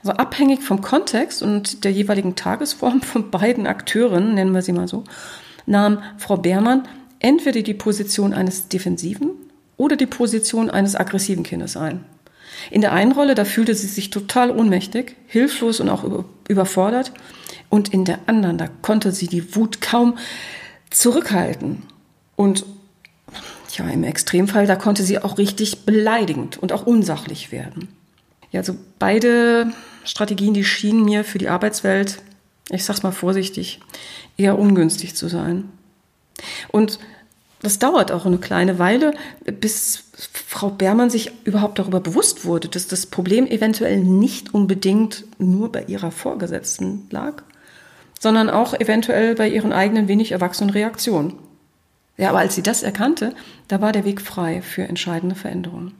Also 0.02 0.16
abhängig 0.16 0.62
vom 0.62 0.82
Kontext 0.82 1.42
und 1.42 1.84
der 1.84 1.92
jeweiligen 1.92 2.34
Tagesform 2.34 3.00
von 3.02 3.30
beiden 3.30 3.66
Akteuren, 3.66 4.34
nennen 4.34 4.52
wir 4.52 4.62
sie 4.62 4.72
mal 4.72 4.88
so, 4.88 5.04
nahm 5.66 6.02
Frau 6.18 6.36
Beermann 6.36 6.88
entweder 7.20 7.62
die 7.62 7.74
Position 7.74 8.34
eines 8.34 8.68
defensiven 8.68 9.30
oder 9.76 9.96
die 9.96 10.06
Position 10.06 10.70
eines 10.70 10.96
aggressiven 10.96 11.44
Kindes 11.44 11.76
ein. 11.76 12.04
In 12.70 12.80
der 12.80 12.92
einen 12.92 13.12
Rolle, 13.12 13.34
da 13.34 13.44
fühlte 13.44 13.74
sie 13.74 13.86
sich 13.86 14.10
total 14.10 14.50
ohnmächtig, 14.50 15.16
hilflos 15.26 15.80
und 15.80 15.88
auch 15.88 16.04
überfordert. 16.48 17.12
Und 17.68 17.92
in 17.92 18.04
der 18.04 18.20
anderen, 18.26 18.58
da 18.58 18.68
konnte 18.82 19.12
sie 19.12 19.26
die 19.26 19.56
Wut 19.56 19.80
kaum 19.80 20.18
zurückhalten. 20.90 21.82
Und 22.36 22.64
ja, 23.76 23.88
im 23.88 24.04
Extremfall, 24.04 24.66
da 24.66 24.76
konnte 24.76 25.02
sie 25.02 25.18
auch 25.18 25.38
richtig 25.38 25.86
beleidigend 25.86 26.58
und 26.58 26.72
auch 26.72 26.86
unsachlich 26.86 27.52
werden. 27.52 27.88
Ja, 28.50 28.60
also 28.60 28.76
beide 28.98 29.72
Strategien, 30.04 30.52
die 30.52 30.64
schienen 30.64 31.04
mir 31.04 31.24
für 31.24 31.38
die 31.38 31.48
Arbeitswelt, 31.48 32.18
ich 32.70 32.84
sag's 32.84 33.02
mal 33.02 33.12
vorsichtig, 33.12 33.80
eher 34.36 34.58
ungünstig 34.58 35.14
zu 35.14 35.28
sein. 35.28 35.70
Und 36.68 36.98
das 37.62 37.78
dauert 37.78 38.10
auch 38.10 38.26
eine 38.26 38.38
kleine 38.38 38.78
Weile, 38.78 39.14
bis 39.44 40.04
Frau 40.32 40.70
Bermann 40.70 41.10
sich 41.10 41.32
überhaupt 41.44 41.78
darüber 41.78 42.00
bewusst 42.00 42.44
wurde, 42.44 42.68
dass 42.68 42.88
das 42.88 43.06
Problem 43.06 43.46
eventuell 43.46 43.98
nicht 43.98 44.52
unbedingt 44.52 45.24
nur 45.38 45.70
bei 45.70 45.84
ihrer 45.84 46.10
Vorgesetzten 46.10 47.06
lag, 47.10 47.42
sondern 48.20 48.50
auch 48.50 48.74
eventuell 48.74 49.34
bei 49.34 49.48
ihren 49.48 49.72
eigenen 49.72 50.08
wenig 50.08 50.32
erwachsenen 50.32 50.70
Reaktionen. 50.70 51.34
Ja, 52.16 52.30
aber 52.30 52.40
als 52.40 52.54
sie 52.54 52.62
das 52.62 52.82
erkannte, 52.82 53.34
da 53.68 53.80
war 53.80 53.92
der 53.92 54.04
Weg 54.04 54.20
frei 54.20 54.60
für 54.60 54.82
entscheidende 54.82 55.34
Veränderungen. 55.34 55.94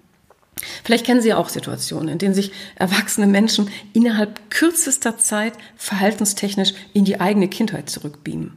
Vielleicht 0.85 1.07
kennen 1.07 1.23
Sie 1.23 1.31
ja 1.31 1.38
auch 1.38 1.49
Situationen, 1.49 2.09
in 2.09 2.19
denen 2.19 2.35
sich 2.35 2.52
erwachsene 2.76 3.26
Menschen 3.26 3.71
innerhalb 3.95 4.50
kürzester 4.50 5.16
Zeit 5.16 5.54
verhaltenstechnisch 5.76 6.75
in 6.92 7.04
die 7.04 7.21
eigene 7.21 7.49
Kindheit 7.49 7.88
zurückbeamen. 7.88 8.52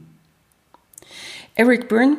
Eric 1.54 1.88
Byrne, 1.88 2.18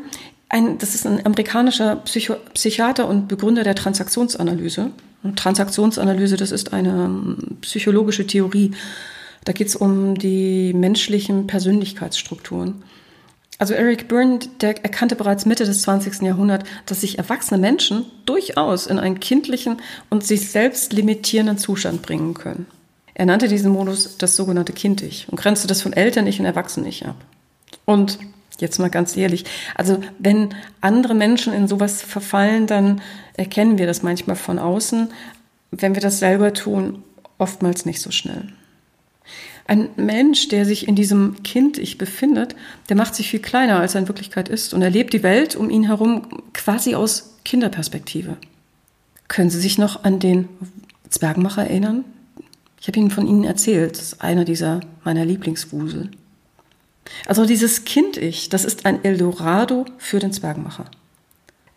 ein, 0.50 0.78
das 0.78 0.96
ist 0.96 1.06
ein 1.06 1.26
amerikanischer 1.26 1.98
Psycho 1.98 2.36
Psychiater 2.54 3.08
und 3.08 3.28
Begründer 3.28 3.64
der 3.64 3.76
Transaktionsanalyse. 3.76 4.92
Und 5.24 5.38
Transaktionsanalyse, 5.38 6.38
das 6.38 6.52
ist 6.52 6.74
eine 6.74 6.90
ähm, 6.90 7.58
psychologische 7.62 8.28
Theorie. 8.28 8.72
Da 9.44 9.54
geht 9.54 9.68
es 9.68 9.76
um 9.76 10.16
die 10.16 10.74
menschlichen 10.74 11.48
Persönlichkeitsstrukturen. 11.48 12.84
Also 13.60 13.74
Eric 13.74 14.08
Byrne, 14.08 14.40
der 14.62 14.84
erkannte 14.84 15.16
bereits 15.16 15.46
Mitte 15.46 15.66
des 15.66 15.82
20. 15.82 16.22
Jahrhunderts, 16.22 16.70
dass 16.86 17.02
sich 17.02 17.18
erwachsene 17.18 17.60
Menschen 17.60 18.06
durchaus 18.26 18.86
in 18.86 19.00
einen 19.00 19.20
kindlichen 19.20 19.78
und 20.10 20.24
sich 20.24 20.52
selbst 20.52 20.94
limitierenden 20.94 21.58
Zustand 21.58 22.04
bringen 22.04 22.36
können. 22.36 22.68
Er 23.16 23.26
nannte 23.26 23.48
diesen 23.48 23.72
Modus 23.72 24.18
das 24.18 24.36
sogenannte 24.36 24.74
Kind-Ich 24.74 25.28
und 25.30 25.38
grenzte 25.38 25.68
das 25.68 25.82
von 25.82 25.94
Eltern-Ich 25.94 26.40
und 26.40 26.46
Erwachsenen-Ich 26.46 27.08
ab. 27.08 27.16
Und 27.86 28.20
jetzt 28.58 28.80
mal 28.80 28.90
ganz 28.90 29.16
ehrlich, 29.16 29.46
also 29.76 30.00
wenn 30.20 30.50
andere 30.82 31.14
Menschen 31.14 31.54
in 31.54 31.68
sowas 31.68 32.02
verfallen, 32.02 32.68
dann 32.68 33.02
erkennen 33.36 33.78
wir 33.78 33.88
das 33.88 34.04
manchmal 34.04 34.36
von 34.36 34.60
außen. 34.60 35.10
Wenn 35.72 35.96
wir 35.96 36.02
das 36.02 36.20
selber 36.20 36.54
tun, 36.54 37.04
oftmals 37.38 37.86
nicht 37.86 38.02
so 38.02 38.12
schnell. 38.12 38.48
Ein 39.68 39.90
Mensch, 39.98 40.48
der 40.48 40.66
sich 40.66 40.88
in 40.88 40.96
diesem 40.96 41.44
Kind-Ich 41.44 41.98
befindet, 41.98 42.56
der 42.88 42.96
macht 42.96 43.16
sich 43.16 43.30
viel 43.30 43.42
kleiner, 43.42 43.80
als 43.80 43.96
er 43.96 44.02
in 44.02 44.08
Wirklichkeit 44.08 44.48
ist 44.48 44.74
und 44.74 44.82
erlebt 44.82 45.12
die 45.14 45.24
Welt 45.24 45.58
um 45.58 45.70
ihn 45.70 45.84
herum 45.84 46.28
quasi 46.54 46.96
aus 46.96 47.36
Kinderperspektive. 47.44 48.38
Können 49.28 49.50
Sie 49.50 49.60
sich 49.60 49.78
noch 49.78 50.06
an 50.06 50.20
den 50.20 50.48
Zwergmacher 51.10 51.64
erinnern? 51.64 52.06
Ich 52.80 52.88
habe 52.88 52.98
Ihnen 53.00 53.12
von 53.12 53.28
Ihnen 53.28 53.44
erzählt, 53.44 53.98
das 53.98 54.14
ist 54.14 54.22
einer 54.22 54.46
dieser 54.46 54.80
meiner 55.04 55.26
Lieblingswusel. 55.26 56.12
Also 57.26 57.46
dieses 57.46 57.86
Kind-Ich, 57.86 58.50
das 58.50 58.66
ist 58.66 58.86
ein 58.86 59.04
Eldorado 59.04 59.86
für 59.98 60.20
den 60.20 60.32
Zwergmacher. 60.32 60.86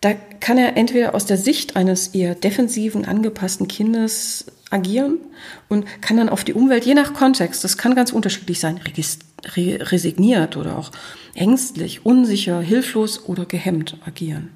Da 0.00 0.14
kann 0.14 0.56
er 0.56 0.76
entweder 0.76 1.14
aus 1.14 1.26
der 1.26 1.36
Sicht 1.36 1.76
eines 1.76 2.08
eher 2.08 2.34
defensiven, 2.34 3.04
angepassten 3.04 3.68
Kindes 3.68 4.46
agieren 4.70 5.18
und 5.68 5.84
kann 6.00 6.16
dann 6.16 6.30
auf 6.30 6.44
die 6.44 6.54
Umwelt, 6.54 6.86
je 6.86 6.94
nach 6.94 7.12
Kontext, 7.12 7.64
das 7.64 7.76
kann 7.76 7.94
ganz 7.94 8.12
unterschiedlich 8.12 8.60
sein, 8.60 8.80
resigniert 9.56 10.56
oder 10.56 10.78
auch 10.78 10.90
ängstlich, 11.34 12.06
unsicher, 12.06 12.60
hilflos 12.60 13.26
oder 13.26 13.44
gehemmt 13.44 13.96
agieren. 14.06 14.50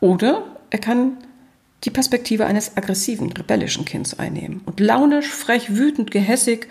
Oder 0.00 0.44
er 0.70 0.78
kann 0.78 1.18
die 1.84 1.90
Perspektive 1.90 2.46
eines 2.46 2.76
aggressiven, 2.76 3.32
rebellischen 3.32 3.84
Kindes 3.84 4.18
einnehmen 4.18 4.60
und 4.66 4.80
launisch, 4.80 5.28
frech, 5.28 5.74
wütend, 5.74 6.10
gehässig, 6.10 6.68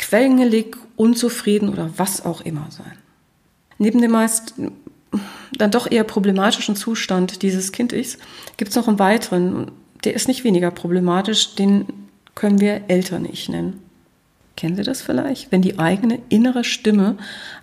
quengelig, 0.00 0.76
unzufrieden 0.96 1.68
oder 1.68 1.90
was 1.96 2.24
auch 2.24 2.40
immer 2.40 2.66
sein. 2.70 2.96
Neben 3.78 4.00
dem 4.00 4.10
meist 4.10 4.54
dann 5.52 5.70
doch 5.70 5.90
eher 5.90 6.04
problematischen 6.04 6.76
Zustand 6.76 7.42
dieses 7.42 7.72
Kind-Ichs 7.72 8.18
gibt 8.56 8.70
es 8.70 8.76
noch 8.76 8.88
einen 8.88 8.98
weiteren. 8.98 9.72
Der 10.04 10.14
ist 10.14 10.28
nicht 10.28 10.44
weniger 10.44 10.70
problematisch, 10.70 11.54
den 11.54 11.86
können 12.34 12.60
wir 12.60 12.82
Eltern-Ich 12.88 13.48
nennen. 13.48 13.82
Kennen 14.56 14.76
Sie 14.76 14.82
das 14.82 15.02
vielleicht? 15.02 15.52
Wenn 15.52 15.62
die 15.62 15.78
eigene 15.78 16.20
innere 16.28 16.64
Stimme 16.64 17.16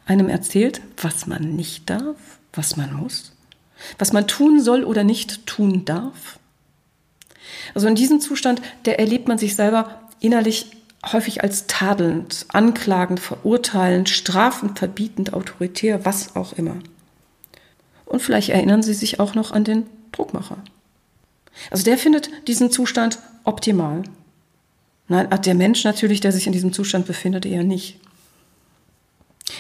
einem 0.06 0.30
erzählt, 0.30 0.82
was 1.02 1.28
man 1.28 1.56
nicht 1.56 1.90
darf, 1.90 2.18
was 2.54 2.76
man 2.76 2.94
muss, 2.94 3.34
was 3.98 4.14
man 4.14 4.28
tun 4.28 4.62
soll 4.62 4.84
oder 4.84 5.04
nicht 5.04 5.46
tun 5.46 5.86
darf. 5.86 6.40
Also 7.74 7.88
in 7.88 7.96
diesem 7.96 8.20
Zustand, 8.20 8.62
der 8.86 9.00
erlebt 9.00 9.28
man 9.28 9.38
sich 9.38 9.56
selber 9.56 10.02
innerlich 10.20 10.72
häufig 11.14 11.44
als 11.44 11.68
tadelnd, 11.68 12.46
anklagend, 12.50 13.20
verurteilend, 13.20 14.10
strafend, 14.10 14.80
verbietend, 14.80 15.34
autoritär, 15.34 16.06
was 16.06 16.36
auch 16.36 16.54
immer. 16.54 16.78
Und 18.06 18.22
vielleicht 18.22 18.50
erinnern 18.50 18.84
Sie 18.84 18.94
sich 18.94 19.20
auch 19.20 19.36
noch 19.36 19.52
an 19.52 19.64
den 19.64 19.86
Druckmacher. 20.12 20.58
Also 21.72 21.84
der 21.84 21.98
findet 21.98 22.30
diesen 22.48 22.72
Zustand 22.72 23.20
optimal. 23.44 24.04
Nein, 25.08 25.30
der 25.46 25.56
Mensch 25.56 25.84
natürlich, 25.84 26.20
der 26.20 26.32
sich 26.32 26.48
in 26.48 26.54
diesem 26.54 26.74
Zustand 26.74 27.06
befindet, 27.06 27.46
eher 27.46 27.64
nicht. 27.64 28.00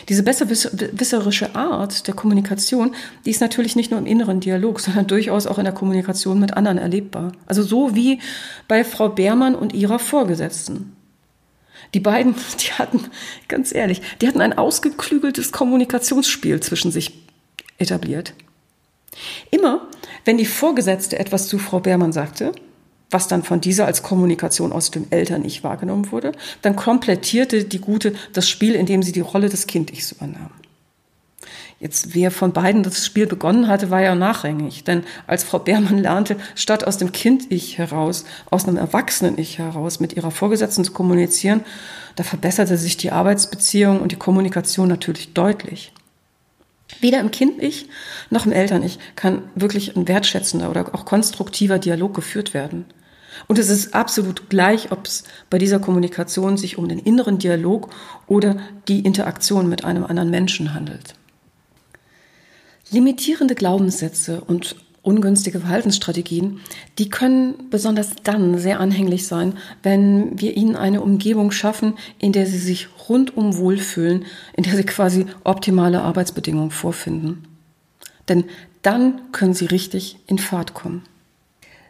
Diese 0.09 0.23
besserwisserische 0.23 1.55
Art 1.55 2.07
der 2.07 2.13
Kommunikation, 2.13 2.93
die 3.25 3.29
ist 3.29 3.39
natürlich 3.39 3.75
nicht 3.75 3.91
nur 3.91 3.99
im 3.99 4.05
inneren 4.05 4.39
Dialog, 4.39 4.79
sondern 4.81 5.07
durchaus 5.07 5.47
auch 5.47 5.57
in 5.57 5.63
der 5.63 5.73
Kommunikation 5.73 6.39
mit 6.39 6.55
anderen 6.55 6.77
erlebbar. 6.77 7.31
Also 7.45 7.63
so 7.63 7.95
wie 7.95 8.19
bei 8.67 8.83
Frau 8.83 9.09
Beermann 9.09 9.55
und 9.55 9.73
ihrer 9.73 9.99
Vorgesetzten. 9.99 10.96
Die 11.93 11.99
beiden, 11.99 12.35
die 12.59 12.73
hatten, 12.73 13.01
ganz 13.47 13.73
ehrlich, 13.73 14.01
die 14.21 14.27
hatten 14.27 14.41
ein 14.41 14.57
ausgeklügeltes 14.57 15.51
Kommunikationsspiel 15.51 16.59
zwischen 16.59 16.91
sich 16.91 17.13
etabliert. 17.77 18.33
Immer, 19.51 19.87
wenn 20.25 20.37
die 20.37 20.45
Vorgesetzte 20.45 21.17
etwas 21.19 21.47
zu 21.47 21.57
Frau 21.57 21.79
Beermann 21.79 22.11
sagte, 22.11 22.51
was 23.09 23.27
dann 23.27 23.43
von 23.43 23.61
dieser 23.61 23.85
als 23.85 24.03
Kommunikation 24.03 24.73
aus 24.73 24.91
dem 24.91 25.07
Eltern-Ich 25.09 25.63
wahrgenommen 25.63 26.11
wurde, 26.11 26.33
dann 26.61 26.75
komplettierte 26.75 27.63
die 27.63 27.79
Gute 27.79 28.13
das 28.33 28.49
Spiel, 28.49 28.75
indem 28.75 29.01
sie 29.01 29.13
die 29.13 29.21
Rolle 29.21 29.49
des 29.49 29.65
Kind-Ichs 29.65 30.11
übernahm. 30.11 30.51
Jetzt, 31.79 32.15
wer 32.15 32.31
von 32.31 32.53
beiden 32.53 32.81
das 32.81 33.05
Spiel 33.05 33.27
begonnen 33.27 33.67
hatte, 33.67 33.91
war 33.91 34.01
ja 34.01 34.15
nachrangig. 34.15 34.83
Denn 34.83 35.03
als 35.27 35.43
Frau 35.43 35.59
Beermann 35.59 35.99
lernte, 35.99 36.37
statt 36.55 36.85
aus 36.85 36.97
dem 36.97 37.11
Kind-Ich 37.11 37.77
heraus, 37.77 38.25
aus 38.49 38.67
einem 38.67 38.77
Erwachsenen-Ich 38.77 39.59
heraus 39.59 39.99
mit 39.99 40.13
ihrer 40.13 40.31
Vorgesetzten 40.31 40.83
zu 40.83 40.91
kommunizieren, 40.91 41.63
da 42.15 42.23
verbesserte 42.23 42.77
sich 42.77 42.97
die 42.97 43.11
Arbeitsbeziehung 43.11 44.01
und 44.01 44.11
die 44.11 44.17
Kommunikation 44.17 44.87
natürlich 44.87 45.33
deutlich. 45.33 45.93
Weder 46.99 47.19
im 47.19 47.31
Kind-Ich 47.31 47.89
noch 48.29 48.45
im 48.45 48.51
Eltern-Ich 48.51 48.97
kann 49.15 49.43
wirklich 49.55 49.95
ein 49.95 50.07
wertschätzender 50.07 50.71
oder 50.71 50.95
auch 50.95 51.05
konstruktiver 51.05 51.77
Dialog 51.77 52.15
geführt 52.15 52.53
werden. 52.53 52.85
Und 53.47 53.59
es 53.59 53.69
ist 53.69 53.93
absolut 53.93 54.49
gleich, 54.49 54.91
ob 54.91 55.05
es 55.05 55.23
bei 55.49 55.59
dieser 55.59 55.79
Kommunikation 55.79 56.57
sich 56.57 56.77
um 56.79 56.89
den 56.89 56.97
inneren 56.97 57.37
Dialog 57.37 57.89
oder 58.25 58.57
die 58.87 59.01
Interaktion 59.01 59.69
mit 59.69 59.85
einem 59.85 60.05
anderen 60.05 60.31
Menschen 60.31 60.73
handelt. 60.73 61.13
Limitierende 62.91 63.55
Glaubenssätze 63.55 64.41
und 64.41 64.75
ungünstige 65.07 65.61
Verhaltensstrategien, 65.61 66.59
die 66.97 67.09
können 67.09 67.69
besonders 67.69 68.11
dann 68.23 68.57
sehr 68.57 68.79
anhänglich 68.81 69.25
sein, 69.25 69.53
wenn 69.81 70.39
wir 70.39 70.55
ihnen 70.57 70.75
eine 70.75 71.01
Umgebung 71.01 71.51
schaffen, 71.51 71.93
in 72.19 72.33
der 72.33 72.45
sie 72.45 72.57
sich 72.57 72.89
rundum 73.07 73.57
wohlfühlen, 73.57 74.25
in 74.55 74.63
der 74.63 74.75
sie 74.75 74.83
quasi 74.83 75.25
optimale 75.45 76.01
Arbeitsbedingungen 76.01 76.71
vorfinden. 76.71 77.45
Denn 78.27 78.43
dann 78.81 79.21
können 79.31 79.53
sie 79.53 79.65
richtig 79.65 80.17
in 80.27 80.39
Fahrt 80.39 80.73
kommen. 80.73 81.03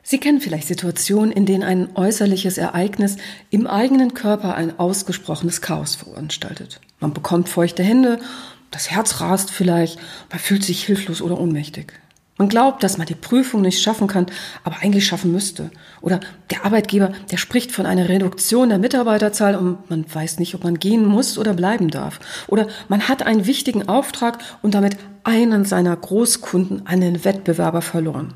Sie 0.04 0.20
kennen 0.20 0.40
vielleicht 0.40 0.68
Situationen, 0.68 1.32
in 1.32 1.46
denen 1.46 1.64
ein 1.64 1.90
äußerliches 1.96 2.58
Ereignis 2.58 3.18
im 3.50 3.68
eigenen 3.68 4.14
Körper 4.14 4.56
ein 4.56 4.80
ausgesprochenes 4.80 5.60
Chaos 5.62 5.96
veranstaltet. 5.96 6.80
Man 7.00 7.14
bekommt 7.14 7.50
feuchte 7.50 7.84
Hände, 7.84 8.20
das 8.72 8.92
Herz 8.92 9.22
rast 9.22 9.52
vielleicht, 9.52 10.00
man 10.30 10.40
fühlt 10.40 10.64
sich 10.64 10.84
hilflos 10.84 11.22
oder 11.22 11.40
ohnmächtig. 11.40 11.94
Man 12.38 12.50
glaubt, 12.50 12.84
dass 12.84 13.00
man 13.00 13.08
die 13.08 13.16
Prüfung 13.16 13.62
nicht 13.62 13.82
schaffen 13.82 14.08
kann, 14.08 14.28
aber 14.64 14.78
eigentlich 14.82 15.08
schaffen 15.08 15.32
müsste. 15.32 15.72
Oder 16.02 16.20
der 16.52 16.66
Arbeitgeber, 16.66 17.12
der 17.32 17.38
spricht 17.38 17.72
von 17.72 17.88
einer 17.88 18.10
Reduktion 18.10 18.70
der 18.70 18.78
Mitarbeiterzahl 18.78 19.56
und 19.56 19.90
man 19.90 20.06
weiß 20.14 20.38
nicht, 20.38 20.54
ob 20.54 20.64
man 20.64 20.78
gehen 20.78 21.04
muss 21.06 21.40
oder 21.40 21.56
bleiben 21.56 21.90
darf. 21.90 22.20
Oder 22.48 22.68
man 22.90 23.08
hat 23.08 23.24
einen 23.24 23.48
wichtigen 23.48 23.90
Auftrag 23.90 24.38
und 24.62 24.76
damit 24.76 24.98
einen 25.24 25.66
seiner 25.66 25.96
Großkunden 25.96 26.86
an 26.86 27.02
den 27.02 27.26
Wettbewerber 27.26 27.82
verloren. 27.82 28.36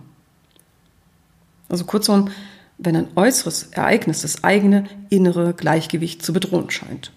Also 1.70 1.86
kurzum, 1.86 2.30
wenn 2.80 2.96
ein 2.96 3.08
äußeres 3.15 3.70
Ereignis 3.72 4.24
das 4.24 4.44
eigene 4.44 4.86
innere 5.10 5.54
Gleichgewicht 5.54 6.26
zu 6.26 6.34
bedrohen 6.34 6.72
scheint. 6.72 7.12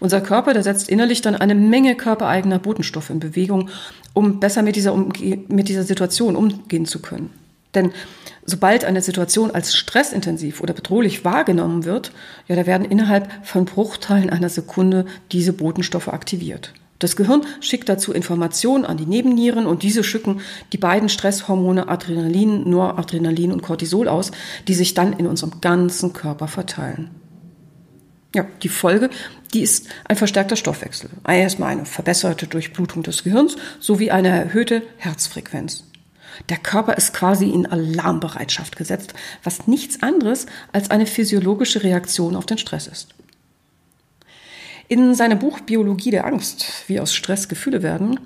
Unser 0.00 0.20
Körper, 0.20 0.52
der 0.52 0.62
setzt 0.62 0.88
innerlich 0.88 1.22
dann 1.22 1.34
eine 1.34 1.54
Menge 1.54 1.94
körpereigener 1.94 2.58
Botenstoffe 2.58 3.10
in 3.10 3.20
Bewegung, 3.20 3.70
um 4.12 4.40
besser 4.40 4.62
mit 4.62 4.76
dieser, 4.76 4.94
mit 4.96 5.68
dieser 5.68 5.84
Situation 5.84 6.36
umgehen 6.36 6.86
zu 6.86 7.00
können. 7.00 7.30
Denn 7.74 7.92
sobald 8.44 8.84
eine 8.84 9.00
Situation 9.00 9.50
als 9.50 9.76
stressintensiv 9.76 10.60
oder 10.60 10.74
bedrohlich 10.74 11.24
wahrgenommen 11.24 11.84
wird, 11.84 12.10
ja, 12.48 12.56
da 12.56 12.66
werden 12.66 12.84
innerhalb 12.84 13.28
von 13.46 13.64
Bruchteilen 13.64 14.30
einer 14.30 14.48
Sekunde 14.48 15.06
diese 15.30 15.52
Botenstoffe 15.52 16.08
aktiviert. 16.08 16.72
Das 16.98 17.16
Gehirn 17.16 17.42
schickt 17.60 17.88
dazu 17.88 18.12
Informationen 18.12 18.84
an 18.84 18.98
die 18.98 19.06
Nebennieren 19.06 19.66
und 19.66 19.82
diese 19.82 20.04
schicken 20.04 20.40
die 20.72 20.78
beiden 20.78 21.08
Stresshormone 21.08 21.88
Adrenalin, 21.88 22.68
Noradrenalin 22.68 23.52
und 23.52 23.62
Cortisol 23.62 24.06
aus, 24.06 24.32
die 24.68 24.74
sich 24.74 24.92
dann 24.92 25.14
in 25.14 25.26
unserem 25.26 25.62
ganzen 25.62 26.12
Körper 26.12 26.46
verteilen. 26.46 27.10
Ja, 28.34 28.46
die 28.62 28.68
Folge, 28.68 29.08
die 29.54 29.62
ist 29.62 29.88
ein 30.06 30.16
verstärkter 30.16 30.56
Stoffwechsel. 30.56 31.10
Erstmal 31.26 31.70
eine 31.70 31.86
verbesserte 31.86 32.46
Durchblutung 32.46 33.02
des 33.02 33.24
Gehirns 33.24 33.56
sowie 33.78 34.10
eine 34.10 34.28
erhöhte 34.28 34.82
Herzfrequenz. 34.98 35.84
Der 36.48 36.56
Körper 36.56 36.96
ist 36.96 37.12
quasi 37.12 37.50
in 37.50 37.66
Alarmbereitschaft 37.66 38.76
gesetzt, 38.76 39.14
was 39.42 39.66
nichts 39.66 40.02
anderes 40.02 40.46
als 40.72 40.90
eine 40.90 41.06
physiologische 41.06 41.82
Reaktion 41.82 42.36
auf 42.36 42.46
den 42.46 42.58
Stress 42.58 42.86
ist. 42.86 43.14
In 44.88 45.14
seinem 45.14 45.38
Buch 45.38 45.60
Biologie 45.60 46.10
der 46.10 46.26
Angst, 46.26 46.66
wie 46.88 46.98
aus 46.98 47.14
Stress 47.14 47.48
Gefühle 47.48 47.84
werden, 47.84 48.18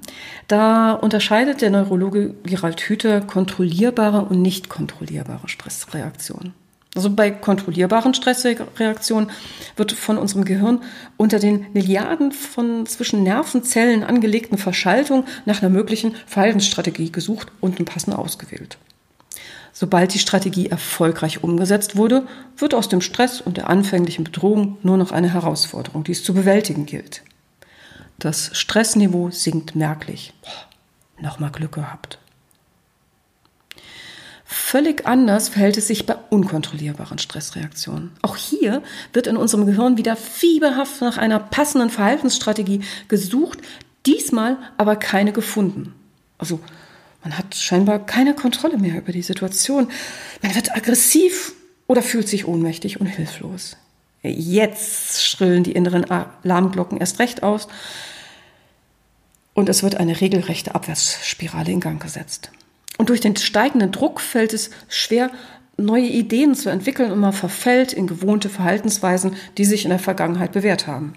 da 0.48 0.92
unterscheidet 0.92 1.60
der 1.60 1.68
Neurologe 1.68 2.34
Gerald 2.44 2.80
Hüther 2.80 3.20
kontrollierbare 3.20 4.24
und 4.24 4.40
nicht 4.40 4.70
kontrollierbare 4.70 5.48
Stressreaktionen. 5.48 6.54
Also 6.94 7.10
bei 7.10 7.30
kontrollierbaren 7.30 8.14
Stressreaktionen 8.14 9.30
wird 9.76 9.92
von 9.92 10.16
unserem 10.16 10.44
Gehirn 10.44 10.82
unter 11.16 11.40
den 11.40 11.66
Milliarden 11.72 12.30
von 12.30 12.86
zwischen 12.86 13.24
Nervenzellen 13.24 14.04
angelegten 14.04 14.58
Verschaltungen 14.58 15.24
nach 15.44 15.60
einer 15.60 15.70
möglichen 15.70 16.14
Verhaltensstrategie 16.26 17.10
gesucht 17.10 17.48
und 17.60 17.76
eine 17.76 17.84
passende 17.84 18.18
ausgewählt. 18.18 18.78
Sobald 19.72 20.14
die 20.14 20.20
Strategie 20.20 20.68
erfolgreich 20.68 21.42
umgesetzt 21.42 21.96
wurde, 21.96 22.28
wird 22.56 22.74
aus 22.74 22.88
dem 22.88 23.00
Stress 23.00 23.40
und 23.40 23.56
der 23.56 23.68
anfänglichen 23.68 24.22
Bedrohung 24.22 24.78
nur 24.84 24.96
noch 24.96 25.10
eine 25.10 25.32
Herausforderung, 25.32 26.04
die 26.04 26.12
es 26.12 26.22
zu 26.22 26.32
bewältigen 26.32 26.86
gilt. 26.86 27.22
Das 28.20 28.56
Stressniveau 28.56 29.30
sinkt 29.30 29.74
merklich. 29.74 30.32
Nochmal 31.20 31.50
Glück 31.50 31.72
gehabt. 31.72 32.18
Völlig 34.56 35.04
anders 35.04 35.48
verhält 35.48 35.76
es 35.78 35.88
sich 35.88 36.06
bei 36.06 36.14
unkontrollierbaren 36.30 37.18
Stressreaktionen. 37.18 38.12
Auch 38.22 38.36
hier 38.36 38.84
wird 39.12 39.26
in 39.26 39.36
unserem 39.36 39.66
Gehirn 39.66 39.96
wieder 39.96 40.14
fieberhaft 40.14 41.00
nach 41.00 41.18
einer 41.18 41.40
passenden 41.40 41.90
Verhaltensstrategie 41.90 42.82
gesucht, 43.08 43.58
diesmal 44.06 44.56
aber 44.76 44.94
keine 44.94 45.32
gefunden. 45.32 45.92
Also 46.38 46.60
man 47.24 47.36
hat 47.36 47.56
scheinbar 47.56 47.98
keine 48.06 48.32
Kontrolle 48.32 48.78
mehr 48.78 48.96
über 48.96 49.10
die 49.10 49.22
Situation. 49.22 49.88
Man 50.40 50.54
wird 50.54 50.74
aggressiv 50.76 51.52
oder 51.88 52.00
fühlt 52.00 52.28
sich 52.28 52.46
ohnmächtig 52.46 53.00
und 53.00 53.06
hilflos. 53.06 53.76
Jetzt 54.22 55.24
schrillen 55.24 55.64
die 55.64 55.72
inneren 55.72 56.04
Alarmglocken 56.08 56.98
erst 56.98 57.18
recht 57.18 57.42
aus 57.42 57.66
und 59.52 59.68
es 59.68 59.82
wird 59.82 59.96
eine 59.96 60.20
regelrechte 60.20 60.76
Abwärtsspirale 60.76 61.72
in 61.72 61.80
Gang 61.80 62.00
gesetzt. 62.00 62.52
Und 62.98 63.08
durch 63.08 63.20
den 63.20 63.36
steigenden 63.36 63.92
Druck 63.92 64.20
fällt 64.20 64.52
es 64.52 64.70
schwer, 64.88 65.30
neue 65.76 66.06
Ideen 66.06 66.54
zu 66.54 66.70
entwickeln 66.70 67.10
und 67.10 67.18
man 67.18 67.32
verfällt 67.32 67.92
in 67.92 68.06
gewohnte 68.06 68.48
Verhaltensweisen, 68.48 69.34
die 69.58 69.64
sich 69.64 69.84
in 69.84 69.90
der 69.90 69.98
Vergangenheit 69.98 70.52
bewährt 70.52 70.86
haben. 70.86 71.14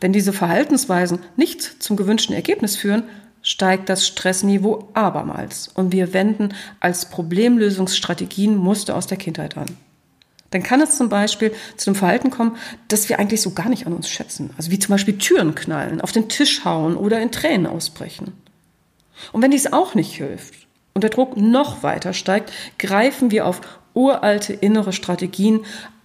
Wenn 0.00 0.12
diese 0.12 0.32
Verhaltensweisen 0.32 1.20
nicht 1.36 1.82
zum 1.82 1.96
gewünschten 1.96 2.34
Ergebnis 2.34 2.76
führen, 2.76 3.04
steigt 3.40 3.88
das 3.88 4.06
Stressniveau 4.06 4.88
abermals 4.94 5.68
und 5.68 5.92
wir 5.92 6.12
wenden 6.12 6.54
als 6.80 7.08
Problemlösungsstrategien 7.08 8.56
Muster 8.56 8.96
aus 8.96 9.06
der 9.06 9.18
Kindheit 9.18 9.56
an. 9.56 9.66
Dann 10.50 10.62
kann 10.62 10.80
es 10.80 10.96
zum 10.96 11.08
Beispiel 11.08 11.52
zu 11.76 11.90
einem 11.90 11.96
Verhalten 11.96 12.30
kommen, 12.30 12.56
das 12.88 13.08
wir 13.08 13.18
eigentlich 13.18 13.42
so 13.42 13.50
gar 13.50 13.68
nicht 13.68 13.86
an 13.86 13.92
uns 13.92 14.08
schätzen. 14.08 14.50
Also 14.56 14.70
wie 14.70 14.78
zum 14.78 14.92
Beispiel 14.92 15.18
Türen 15.18 15.54
knallen, 15.54 16.00
auf 16.00 16.12
den 16.12 16.28
Tisch 16.28 16.64
hauen 16.64 16.96
oder 16.96 17.20
in 17.20 17.32
Tränen 17.32 17.66
ausbrechen. 17.66 18.32
Und 19.32 19.42
wenn 19.42 19.50
dies 19.50 19.72
auch 19.72 19.94
nicht 19.94 20.14
hilft 20.14 20.63
und 20.94 21.02
der 21.02 21.10
Druck 21.10 21.36
noch 21.36 21.82
weiter 21.82 22.12
steigt, 22.12 22.52
greifen 22.78 23.30
wir 23.30 23.46
auf 23.46 23.60
uralte 23.92 24.52
innere 24.52 24.92
Strategien, 24.92 25.64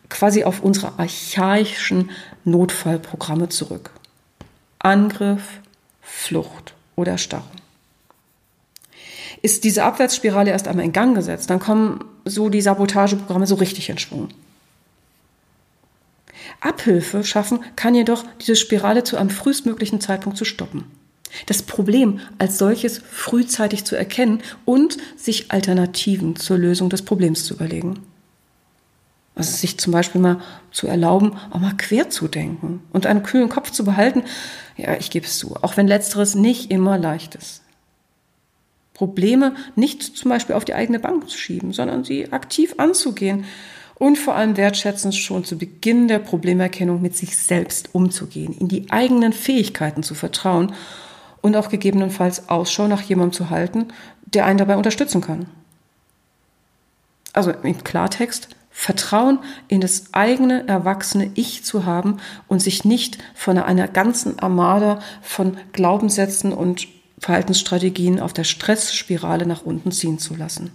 quasi 0.09 0.43
auf 0.43 0.61
unsere 0.61 0.97
archaischen 0.97 2.09
Notfallprogramme 2.43 3.49
zurück. 3.49 3.91
Angriff, 4.79 5.59
Flucht 6.01 6.73
oder 6.95 7.17
Starren. 7.17 7.43
Ist 9.41 9.63
diese 9.63 9.83
Abwärtsspirale 9.83 10.51
erst 10.51 10.67
einmal 10.67 10.85
in 10.85 10.91
Gang 10.91 11.15
gesetzt, 11.15 11.49
dann 11.49 11.59
kommen 11.59 12.03
so 12.25 12.49
die 12.49 12.61
Sabotageprogramme 12.61 13.47
so 13.47 13.55
richtig 13.55 13.89
in 13.89 13.97
Schwung. 13.97 14.29
Abhilfe 16.61 17.23
schaffen 17.23 17.63
kann 17.75 17.95
jedoch 17.95 18.23
diese 18.41 18.55
Spirale 18.55 19.03
zu 19.03 19.17
einem 19.17 19.29
frühestmöglichen 19.29 20.01
Zeitpunkt 20.01 20.37
zu 20.37 20.45
stoppen. 20.45 20.85
Das 21.45 21.63
Problem 21.63 22.19
als 22.37 22.57
solches 22.57 22.97
frühzeitig 22.97 23.85
zu 23.85 23.95
erkennen 23.95 24.41
und 24.65 24.97
sich 25.15 25.51
Alternativen 25.51 26.35
zur 26.35 26.57
Lösung 26.57 26.89
des 26.89 27.03
Problems 27.03 27.45
zu 27.45 27.53
überlegen. 27.55 27.99
Also 29.35 29.55
sich 29.55 29.77
zum 29.77 29.93
Beispiel 29.93 30.19
mal 30.19 30.41
zu 30.71 30.87
erlauben, 30.87 31.37
auch 31.51 31.59
mal 31.59 31.77
quer 31.77 32.09
zu 32.09 32.27
denken 32.27 32.81
und 32.91 33.05
einen 33.05 33.23
kühlen 33.23 33.47
Kopf 33.47 33.71
zu 33.71 33.85
behalten. 33.85 34.23
Ja, 34.75 34.95
ich 34.95 35.11
gebe 35.11 35.25
es 35.25 35.37
zu, 35.37 35.55
auch 35.61 35.77
wenn 35.77 35.87
letzteres 35.87 36.35
nicht 36.35 36.71
immer 36.71 36.97
leicht 36.97 37.35
ist. 37.35 37.61
Probleme 38.93 39.55
nicht 39.77 40.03
zum 40.03 40.27
Beispiel 40.27 40.55
auf 40.55 40.65
die 40.65 40.73
eigene 40.73 40.99
Bank 40.99 41.29
zu 41.29 41.37
schieben, 41.37 41.71
sondern 41.71 42.03
sie 42.03 42.33
aktiv 42.33 42.75
anzugehen 42.79 43.45
und 43.95 44.17
vor 44.17 44.35
allem 44.35 44.57
wertschätzend 44.57 45.15
schon 45.15 45.45
zu 45.45 45.57
Beginn 45.57 46.09
der 46.09 46.19
Problemerkennung 46.19 47.01
mit 47.01 47.15
sich 47.15 47.37
selbst 47.37 47.89
umzugehen, 47.93 48.53
in 48.59 48.67
die 48.67 48.91
eigenen 48.91 49.31
Fähigkeiten 49.31 50.03
zu 50.03 50.15
vertrauen 50.15 50.73
und 51.41 51.55
auch 51.55 51.69
gegebenenfalls 51.69 52.49
Ausschau 52.49 52.87
nach 52.87 53.01
jemandem 53.01 53.33
zu 53.33 53.49
halten, 53.49 53.87
der 54.25 54.45
einen 54.45 54.57
dabei 54.57 54.77
unterstützen 54.77 55.21
kann. 55.21 55.47
Also 57.33 57.51
im 57.51 57.83
Klartext, 57.83 58.49
Vertrauen 58.71 59.39
in 59.67 59.81
das 59.81 60.13
eigene 60.13 60.67
erwachsene 60.67 61.31
Ich 61.35 61.65
zu 61.65 61.85
haben 61.85 62.17
und 62.47 62.61
sich 62.61 62.85
nicht 62.85 63.17
von 63.35 63.57
einer 63.57 63.87
ganzen 63.87 64.39
Armada 64.39 64.99
von 65.21 65.57
Glaubenssätzen 65.73 66.53
und 66.53 66.87
Verhaltensstrategien 67.19 68.19
auf 68.19 68.31
der 68.31 68.45
Stressspirale 68.45 69.45
nach 69.45 69.63
unten 69.63 69.91
ziehen 69.91 70.19
zu 70.19 70.35
lassen. 70.35 70.71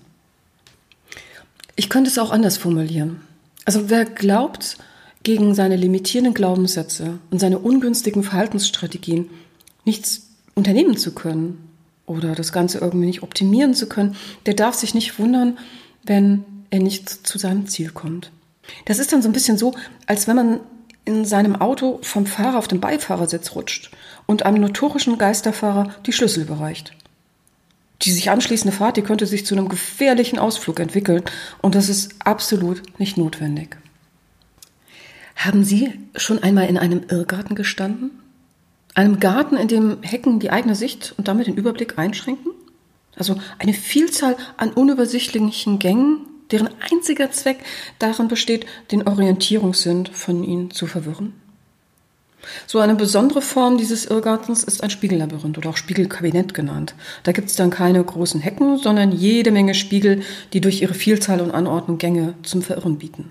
Ich 1.76 1.88
könnte 1.88 2.10
es 2.10 2.18
auch 2.18 2.30
anders 2.30 2.58
formulieren. 2.58 3.22
Also 3.64 3.88
wer 3.88 4.04
glaubt, 4.04 4.76
gegen 5.22 5.54
seine 5.54 5.76
limitierenden 5.76 6.34
Glaubenssätze 6.34 7.18
und 7.30 7.38
seine 7.38 7.58
ungünstigen 7.58 8.22
Verhaltensstrategien 8.22 9.30
nichts 9.84 10.33
unternehmen 10.54 10.96
zu 10.96 11.14
können 11.14 11.68
oder 12.06 12.34
das 12.34 12.52
Ganze 12.52 12.78
irgendwie 12.78 13.06
nicht 13.06 13.22
optimieren 13.22 13.74
zu 13.74 13.88
können, 13.88 14.16
der 14.46 14.54
darf 14.54 14.74
sich 14.74 14.94
nicht 14.94 15.18
wundern, 15.18 15.58
wenn 16.04 16.44
er 16.70 16.80
nicht 16.80 17.08
zu 17.08 17.38
seinem 17.38 17.66
Ziel 17.66 17.90
kommt. 17.90 18.30
Das 18.84 18.98
ist 18.98 19.12
dann 19.12 19.22
so 19.22 19.28
ein 19.28 19.32
bisschen 19.32 19.58
so, 19.58 19.74
als 20.06 20.26
wenn 20.26 20.36
man 20.36 20.60
in 21.04 21.24
seinem 21.24 21.56
Auto 21.56 21.98
vom 22.02 22.26
Fahrer 22.26 22.58
auf 22.58 22.68
den 22.68 22.80
Beifahrersitz 22.80 23.54
rutscht 23.54 23.90
und 24.26 24.46
einem 24.46 24.60
notorischen 24.60 25.18
Geisterfahrer 25.18 25.94
die 26.06 26.12
Schlüssel 26.12 26.42
überreicht. 26.42 26.94
Die 28.02 28.10
sich 28.10 28.30
anschließende 28.30 28.76
Fahrt, 28.76 28.96
die 28.96 29.02
könnte 29.02 29.26
sich 29.26 29.46
zu 29.46 29.54
einem 29.54 29.68
gefährlichen 29.68 30.38
Ausflug 30.38 30.80
entwickeln 30.80 31.22
und 31.62 31.74
das 31.74 31.88
ist 31.88 32.14
absolut 32.24 32.82
nicht 32.98 33.16
notwendig. 33.16 33.76
Haben 35.36 35.64
Sie 35.64 35.92
schon 36.16 36.42
einmal 36.42 36.68
in 36.68 36.78
einem 36.78 37.02
Irrgarten 37.08 37.54
gestanden? 37.54 38.10
Einem 38.94 39.18
Garten, 39.18 39.56
in 39.56 39.68
dem 39.68 40.02
Hecken 40.02 40.38
die 40.38 40.50
eigene 40.50 40.74
Sicht 40.74 41.14
und 41.18 41.26
damit 41.26 41.48
den 41.48 41.56
Überblick 41.56 41.98
einschränken? 41.98 42.52
Also 43.16 43.36
eine 43.58 43.74
Vielzahl 43.74 44.36
an 44.56 44.70
unübersichtlichen 44.70 45.78
Gängen, 45.78 46.20
deren 46.50 46.68
einziger 46.90 47.30
Zweck 47.30 47.58
darin 47.98 48.28
besteht, 48.28 48.66
den 48.92 49.06
Orientierungssinn 49.06 50.06
von 50.06 50.44
ihnen 50.44 50.70
zu 50.70 50.86
verwirren? 50.86 51.32
So 52.66 52.78
eine 52.78 52.94
besondere 52.94 53.40
Form 53.40 53.78
dieses 53.78 54.04
Irrgartens 54.04 54.62
ist 54.64 54.82
ein 54.82 54.90
Spiegellabyrinth 54.90 55.58
oder 55.58 55.70
auch 55.70 55.76
Spiegelkabinett 55.76 56.54
genannt. 56.54 56.94
Da 57.22 57.32
gibt 57.32 57.48
es 57.48 57.56
dann 57.56 57.70
keine 57.70 58.04
großen 58.04 58.40
Hecken, 58.40 58.78
sondern 58.78 59.12
jede 59.12 59.50
Menge 59.50 59.74
Spiegel, 59.74 60.22
die 60.52 60.60
durch 60.60 60.82
ihre 60.82 60.94
Vielzahl 60.94 61.40
und 61.40 61.52
Anordnung 61.52 61.98
Gänge 61.98 62.34
zum 62.42 62.62
Verirren 62.62 62.98
bieten. 62.98 63.30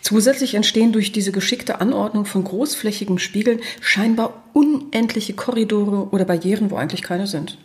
Zusätzlich 0.00 0.54
entstehen 0.54 0.92
durch 0.92 1.12
diese 1.12 1.32
geschickte 1.32 1.80
Anordnung 1.80 2.24
von 2.26 2.44
großflächigen 2.44 3.18
Spiegeln 3.18 3.60
scheinbar 3.80 4.44
unendliche 4.52 5.34
Korridore 5.34 6.08
oder 6.10 6.24
Barrieren, 6.24 6.70
wo 6.70 6.76
eigentlich 6.76 7.02
keine 7.02 7.26
sind. 7.26 7.58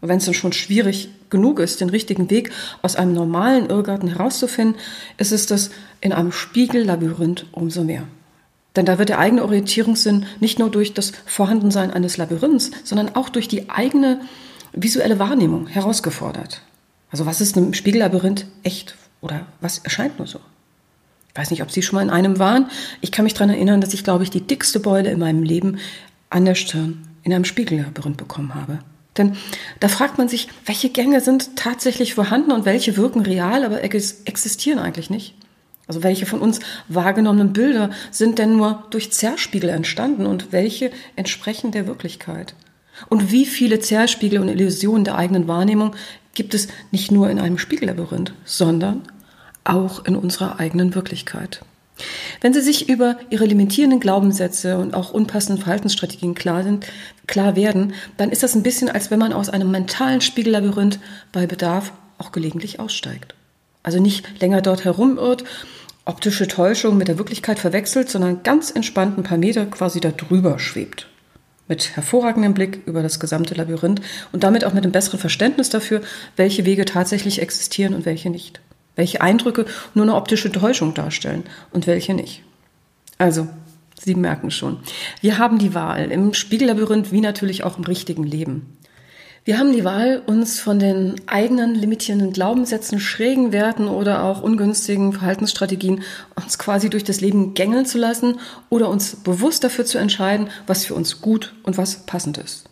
Und 0.00 0.08
wenn 0.08 0.18
es 0.18 0.26
dann 0.26 0.34
schon 0.34 0.52
schwierig 0.52 1.08
genug 1.30 1.58
ist, 1.58 1.80
den 1.80 1.90
richtigen 1.90 2.30
Weg 2.30 2.50
aus 2.82 2.96
einem 2.96 3.14
normalen 3.14 3.68
Irrgarten 3.68 4.08
herauszufinden, 4.08 4.76
ist 5.16 5.32
es 5.32 5.46
das 5.46 5.70
in 6.00 6.12
einem 6.12 6.32
Spiegellabyrinth 6.32 7.46
umso 7.52 7.82
mehr. 7.82 8.04
Denn 8.76 8.84
da 8.84 8.98
wird 8.98 9.08
der 9.08 9.18
eigene 9.18 9.42
Orientierungssinn 9.42 10.26
nicht 10.38 10.58
nur 10.58 10.70
durch 10.70 10.92
das 10.92 11.12
Vorhandensein 11.24 11.90
eines 11.90 12.18
Labyrinths, 12.18 12.70
sondern 12.84 13.14
auch 13.14 13.30
durch 13.30 13.48
die 13.48 13.70
eigene 13.70 14.20
visuelle 14.72 15.18
Wahrnehmung 15.18 15.66
herausgefordert. 15.66 16.60
Also 17.10 17.24
was 17.24 17.40
ist 17.40 17.56
einem 17.56 17.72
Spiegellabyrinth 17.72 18.46
echt 18.62 18.94
oder 19.22 19.46
was 19.60 19.78
erscheint 19.78 20.18
nur 20.18 20.28
so? 20.28 20.40
Weiß 21.36 21.50
nicht, 21.50 21.62
ob 21.62 21.70
Sie 21.70 21.82
schon 21.82 21.96
mal 21.96 22.02
in 22.02 22.10
einem 22.10 22.38
waren. 22.38 22.70
Ich 23.00 23.12
kann 23.12 23.24
mich 23.24 23.34
daran 23.34 23.50
erinnern, 23.50 23.80
dass 23.80 23.94
ich, 23.94 24.04
glaube 24.04 24.24
ich, 24.24 24.30
die 24.30 24.40
dickste 24.40 24.80
Beule 24.80 25.10
in 25.10 25.18
meinem 25.18 25.42
Leben 25.42 25.78
an 26.30 26.44
der 26.44 26.54
Stirn 26.54 27.06
in 27.22 27.32
einem 27.32 27.44
Spiegellabyrinth 27.44 28.16
bekommen 28.16 28.54
habe. 28.54 28.78
Denn 29.16 29.36
da 29.80 29.88
fragt 29.88 30.18
man 30.18 30.28
sich, 30.28 30.48
welche 30.64 30.90
Gänge 30.90 31.20
sind 31.20 31.56
tatsächlich 31.56 32.14
vorhanden 32.14 32.52
und 32.52 32.64
welche 32.64 32.96
wirken 32.96 33.20
real, 33.22 33.64
aber 33.64 33.82
existieren 33.82 34.78
eigentlich 34.78 35.10
nicht. 35.10 35.34
Also 35.88 36.02
welche 36.02 36.26
von 36.26 36.40
uns 36.40 36.60
wahrgenommenen 36.88 37.52
Bilder 37.52 37.90
sind 38.10 38.38
denn 38.38 38.56
nur 38.56 38.84
durch 38.90 39.12
Zerspiegel 39.12 39.70
entstanden 39.70 40.26
und 40.26 40.52
welche 40.52 40.90
entsprechen 41.14 41.70
der 41.70 41.86
Wirklichkeit? 41.86 42.54
Und 43.08 43.30
wie 43.30 43.46
viele 43.46 43.78
Zerspiegel 43.78 44.40
und 44.40 44.48
Illusionen 44.48 45.04
der 45.04 45.16
eigenen 45.16 45.48
Wahrnehmung 45.48 45.94
gibt 46.34 46.54
es 46.54 46.68
nicht 46.90 47.12
nur 47.12 47.30
in 47.30 47.38
einem 47.38 47.58
Spiegellabyrinth, 47.58 48.32
sondern 48.44 49.02
auch 49.68 50.04
in 50.04 50.16
unserer 50.16 50.58
eigenen 50.58 50.94
Wirklichkeit? 50.94 51.60
Wenn 52.40 52.52
Sie 52.52 52.60
sich 52.60 52.88
über 52.88 53.16
Ihre 53.30 53.46
limitierenden 53.46 54.00
Glaubenssätze 54.00 54.78
und 54.78 54.94
auch 54.94 55.12
unpassenden 55.12 55.62
Verhaltensstrategien 55.62 56.34
klar 56.34 56.62
sind, 56.62 56.86
klar 57.26 57.56
werden, 57.56 57.94
dann 58.16 58.30
ist 58.30 58.42
das 58.42 58.54
ein 58.54 58.62
bisschen, 58.62 58.88
als 58.88 59.10
wenn 59.10 59.18
man 59.18 59.32
aus 59.32 59.48
einem 59.48 59.70
mentalen 59.70 60.20
Spiegellabyrinth 60.20 60.98
bei 61.32 61.46
Bedarf 61.46 61.92
auch 62.18 62.32
gelegentlich 62.32 62.80
aussteigt. 62.80 63.34
Also 63.82 64.00
nicht 64.00 64.40
länger 64.40 64.62
dort 64.62 64.84
herumirrt, 64.84 65.44
optische 66.04 66.48
Täuschung 66.48 66.96
mit 66.96 67.08
der 67.08 67.18
Wirklichkeit 67.18 67.58
verwechselt, 67.58 68.10
sondern 68.10 68.42
ganz 68.42 68.70
entspannt 68.70 69.18
ein 69.18 69.22
paar 69.22 69.38
Meter 69.38 69.66
quasi 69.66 70.00
da 70.00 70.10
drüber 70.10 70.58
schwebt. 70.58 71.08
Mit 71.68 71.96
hervorragendem 71.96 72.54
Blick 72.54 72.80
über 72.86 73.02
das 73.02 73.18
gesamte 73.18 73.54
Labyrinth 73.54 74.00
und 74.32 74.44
damit 74.44 74.64
auch 74.64 74.72
mit 74.72 74.84
einem 74.84 74.92
besseren 74.92 75.18
Verständnis 75.18 75.68
dafür, 75.68 76.00
welche 76.36 76.64
Wege 76.64 76.84
tatsächlich 76.84 77.42
existieren 77.42 77.94
und 77.94 78.06
welche 78.06 78.30
nicht 78.30 78.60
welche 78.96 79.20
Eindrücke 79.20 79.66
nur 79.94 80.04
eine 80.04 80.16
optische 80.16 80.50
Täuschung 80.50 80.94
darstellen 80.94 81.44
und 81.72 81.86
welche 81.86 82.14
nicht. 82.14 82.42
Also, 83.18 83.48
Sie 83.98 84.14
merken 84.14 84.50
schon, 84.50 84.78
wir 85.20 85.38
haben 85.38 85.58
die 85.58 85.74
Wahl 85.74 86.12
im 86.12 86.34
Spiegellabyrinth 86.34 87.12
wie 87.12 87.20
natürlich 87.20 87.64
auch 87.64 87.78
im 87.78 87.84
richtigen 87.84 88.24
Leben. 88.24 88.76
Wir 89.44 89.58
haben 89.58 89.72
die 89.72 89.84
Wahl, 89.84 90.22
uns 90.26 90.58
von 90.58 90.80
den 90.80 91.14
eigenen 91.26 91.76
limitierenden 91.76 92.32
Glaubenssätzen, 92.32 92.98
schrägen 92.98 93.52
Werten 93.52 93.86
oder 93.86 94.24
auch 94.24 94.42
ungünstigen 94.42 95.12
Verhaltensstrategien 95.12 96.02
uns 96.34 96.58
quasi 96.58 96.90
durch 96.90 97.04
das 97.04 97.20
Leben 97.20 97.54
gängeln 97.54 97.86
zu 97.86 97.96
lassen 97.96 98.40
oder 98.70 98.88
uns 98.88 99.14
bewusst 99.16 99.62
dafür 99.62 99.84
zu 99.84 99.98
entscheiden, 99.98 100.50
was 100.66 100.84
für 100.84 100.94
uns 100.94 101.20
gut 101.20 101.54
und 101.62 101.78
was 101.78 102.06
passend 102.06 102.38
ist. 102.38 102.68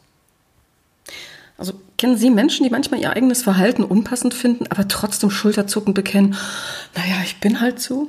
Also 1.57 1.75
kennen 1.99 2.17
Sie 2.17 2.31
Menschen, 2.31 2.64
die 2.64 2.71
manchmal 2.71 3.01
ihr 3.01 3.12
eigenes 3.12 3.43
Verhalten 3.43 3.85
unpassend 3.85 4.35
finden, 4.35 4.67
aber 4.69 4.88
trotzdem 4.88 5.31
Schulterzucken 5.31 5.95
bekennen, 5.95 6.37
naja, 6.95 7.17
ich 7.25 7.38
bin 7.40 7.61
halt 7.61 7.81
so? 7.81 8.09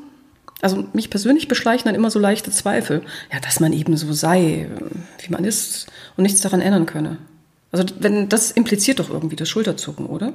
Also 0.61 0.87
mich 0.93 1.09
persönlich 1.09 1.47
beschleichen 1.47 1.85
dann 1.85 1.95
immer 1.95 2.09
so 2.09 2.17
leichte 2.17 2.49
Zweifel, 2.49 3.03
ja, 3.31 3.39
dass 3.39 3.59
man 3.59 3.73
eben 3.73 3.95
so 3.97 4.11
sei, 4.13 4.69
wie 5.19 5.31
man 5.31 5.43
ist 5.43 5.87
und 6.17 6.23
nichts 6.23 6.41
daran 6.41 6.61
ändern 6.61 6.85
könne. 6.85 7.17
Also 7.71 7.85
wenn 7.99 8.29
das 8.29 8.51
impliziert 8.51 8.99
doch 8.99 9.09
irgendwie 9.09 9.35
das 9.35 9.49
Schulterzucken, 9.49 10.07
oder? 10.07 10.33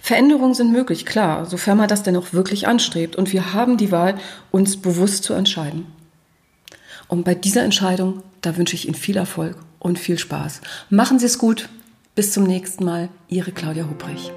Veränderungen 0.00 0.54
sind 0.54 0.72
möglich, 0.72 1.04
klar, 1.04 1.44
sofern 1.44 1.76
man 1.76 1.88
das 1.88 2.04
denn 2.04 2.16
auch 2.16 2.32
wirklich 2.32 2.68
anstrebt. 2.68 3.16
Und 3.16 3.32
wir 3.32 3.52
haben 3.52 3.76
die 3.76 3.90
Wahl, 3.90 4.18
uns 4.52 4.76
bewusst 4.76 5.24
zu 5.24 5.34
entscheiden. 5.34 5.86
Und 7.08 7.24
bei 7.24 7.34
dieser 7.34 7.64
Entscheidung, 7.64 8.22
da 8.40 8.56
wünsche 8.56 8.76
ich 8.76 8.86
Ihnen 8.86 8.94
viel 8.94 9.16
Erfolg 9.16 9.56
und 9.84 9.98
viel 9.98 10.18
Spaß. 10.18 10.62
Machen 10.90 11.20
Sie 11.20 11.26
es 11.26 11.38
gut. 11.38 11.68
Bis 12.16 12.32
zum 12.32 12.44
nächsten 12.44 12.84
Mal. 12.84 13.08
Ihre 13.28 13.52
Claudia 13.52 13.84
Hubrich. 13.88 14.32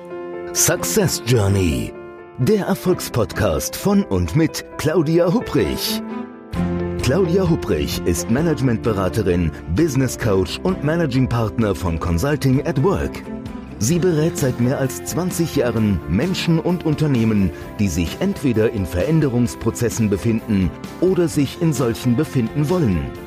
Success 0.54 1.24
Journey. 1.26 1.94
Der 2.38 2.66
Erfolgspodcast 2.68 3.76
von 3.76 4.04
und 4.04 4.36
mit 4.36 4.66
Claudia 4.78 5.34
Hubrich. 5.34 6.02
Claudia 7.02 7.50
Hupprich 7.50 8.02
ist 8.06 8.30
Managementberaterin, 8.30 9.50
Business 9.76 10.20
Coach 10.20 10.60
und 10.64 10.84
Managing 10.84 11.30
Partner 11.30 11.74
von 11.74 11.98
Consulting 12.00 12.68
at 12.68 12.84
Work. 12.84 13.24
Sie 13.80 13.98
berät 13.98 14.38
seit 14.38 14.60
mehr 14.60 14.78
als 14.78 15.06
20 15.06 15.56
Jahren 15.56 16.02
Menschen 16.10 16.60
und 16.60 16.86
Unternehmen, 16.86 17.52
die 17.80 17.88
sich 17.88 18.18
entweder 18.20 18.72
in 18.72 18.86
Veränderungsprozessen 18.86 20.10
befinden 20.10 20.70
oder 21.00 21.28
sich 21.28 21.62
in 21.62 21.72
solchen 21.72 22.18
befinden 22.18 22.68
wollen. 22.70 23.27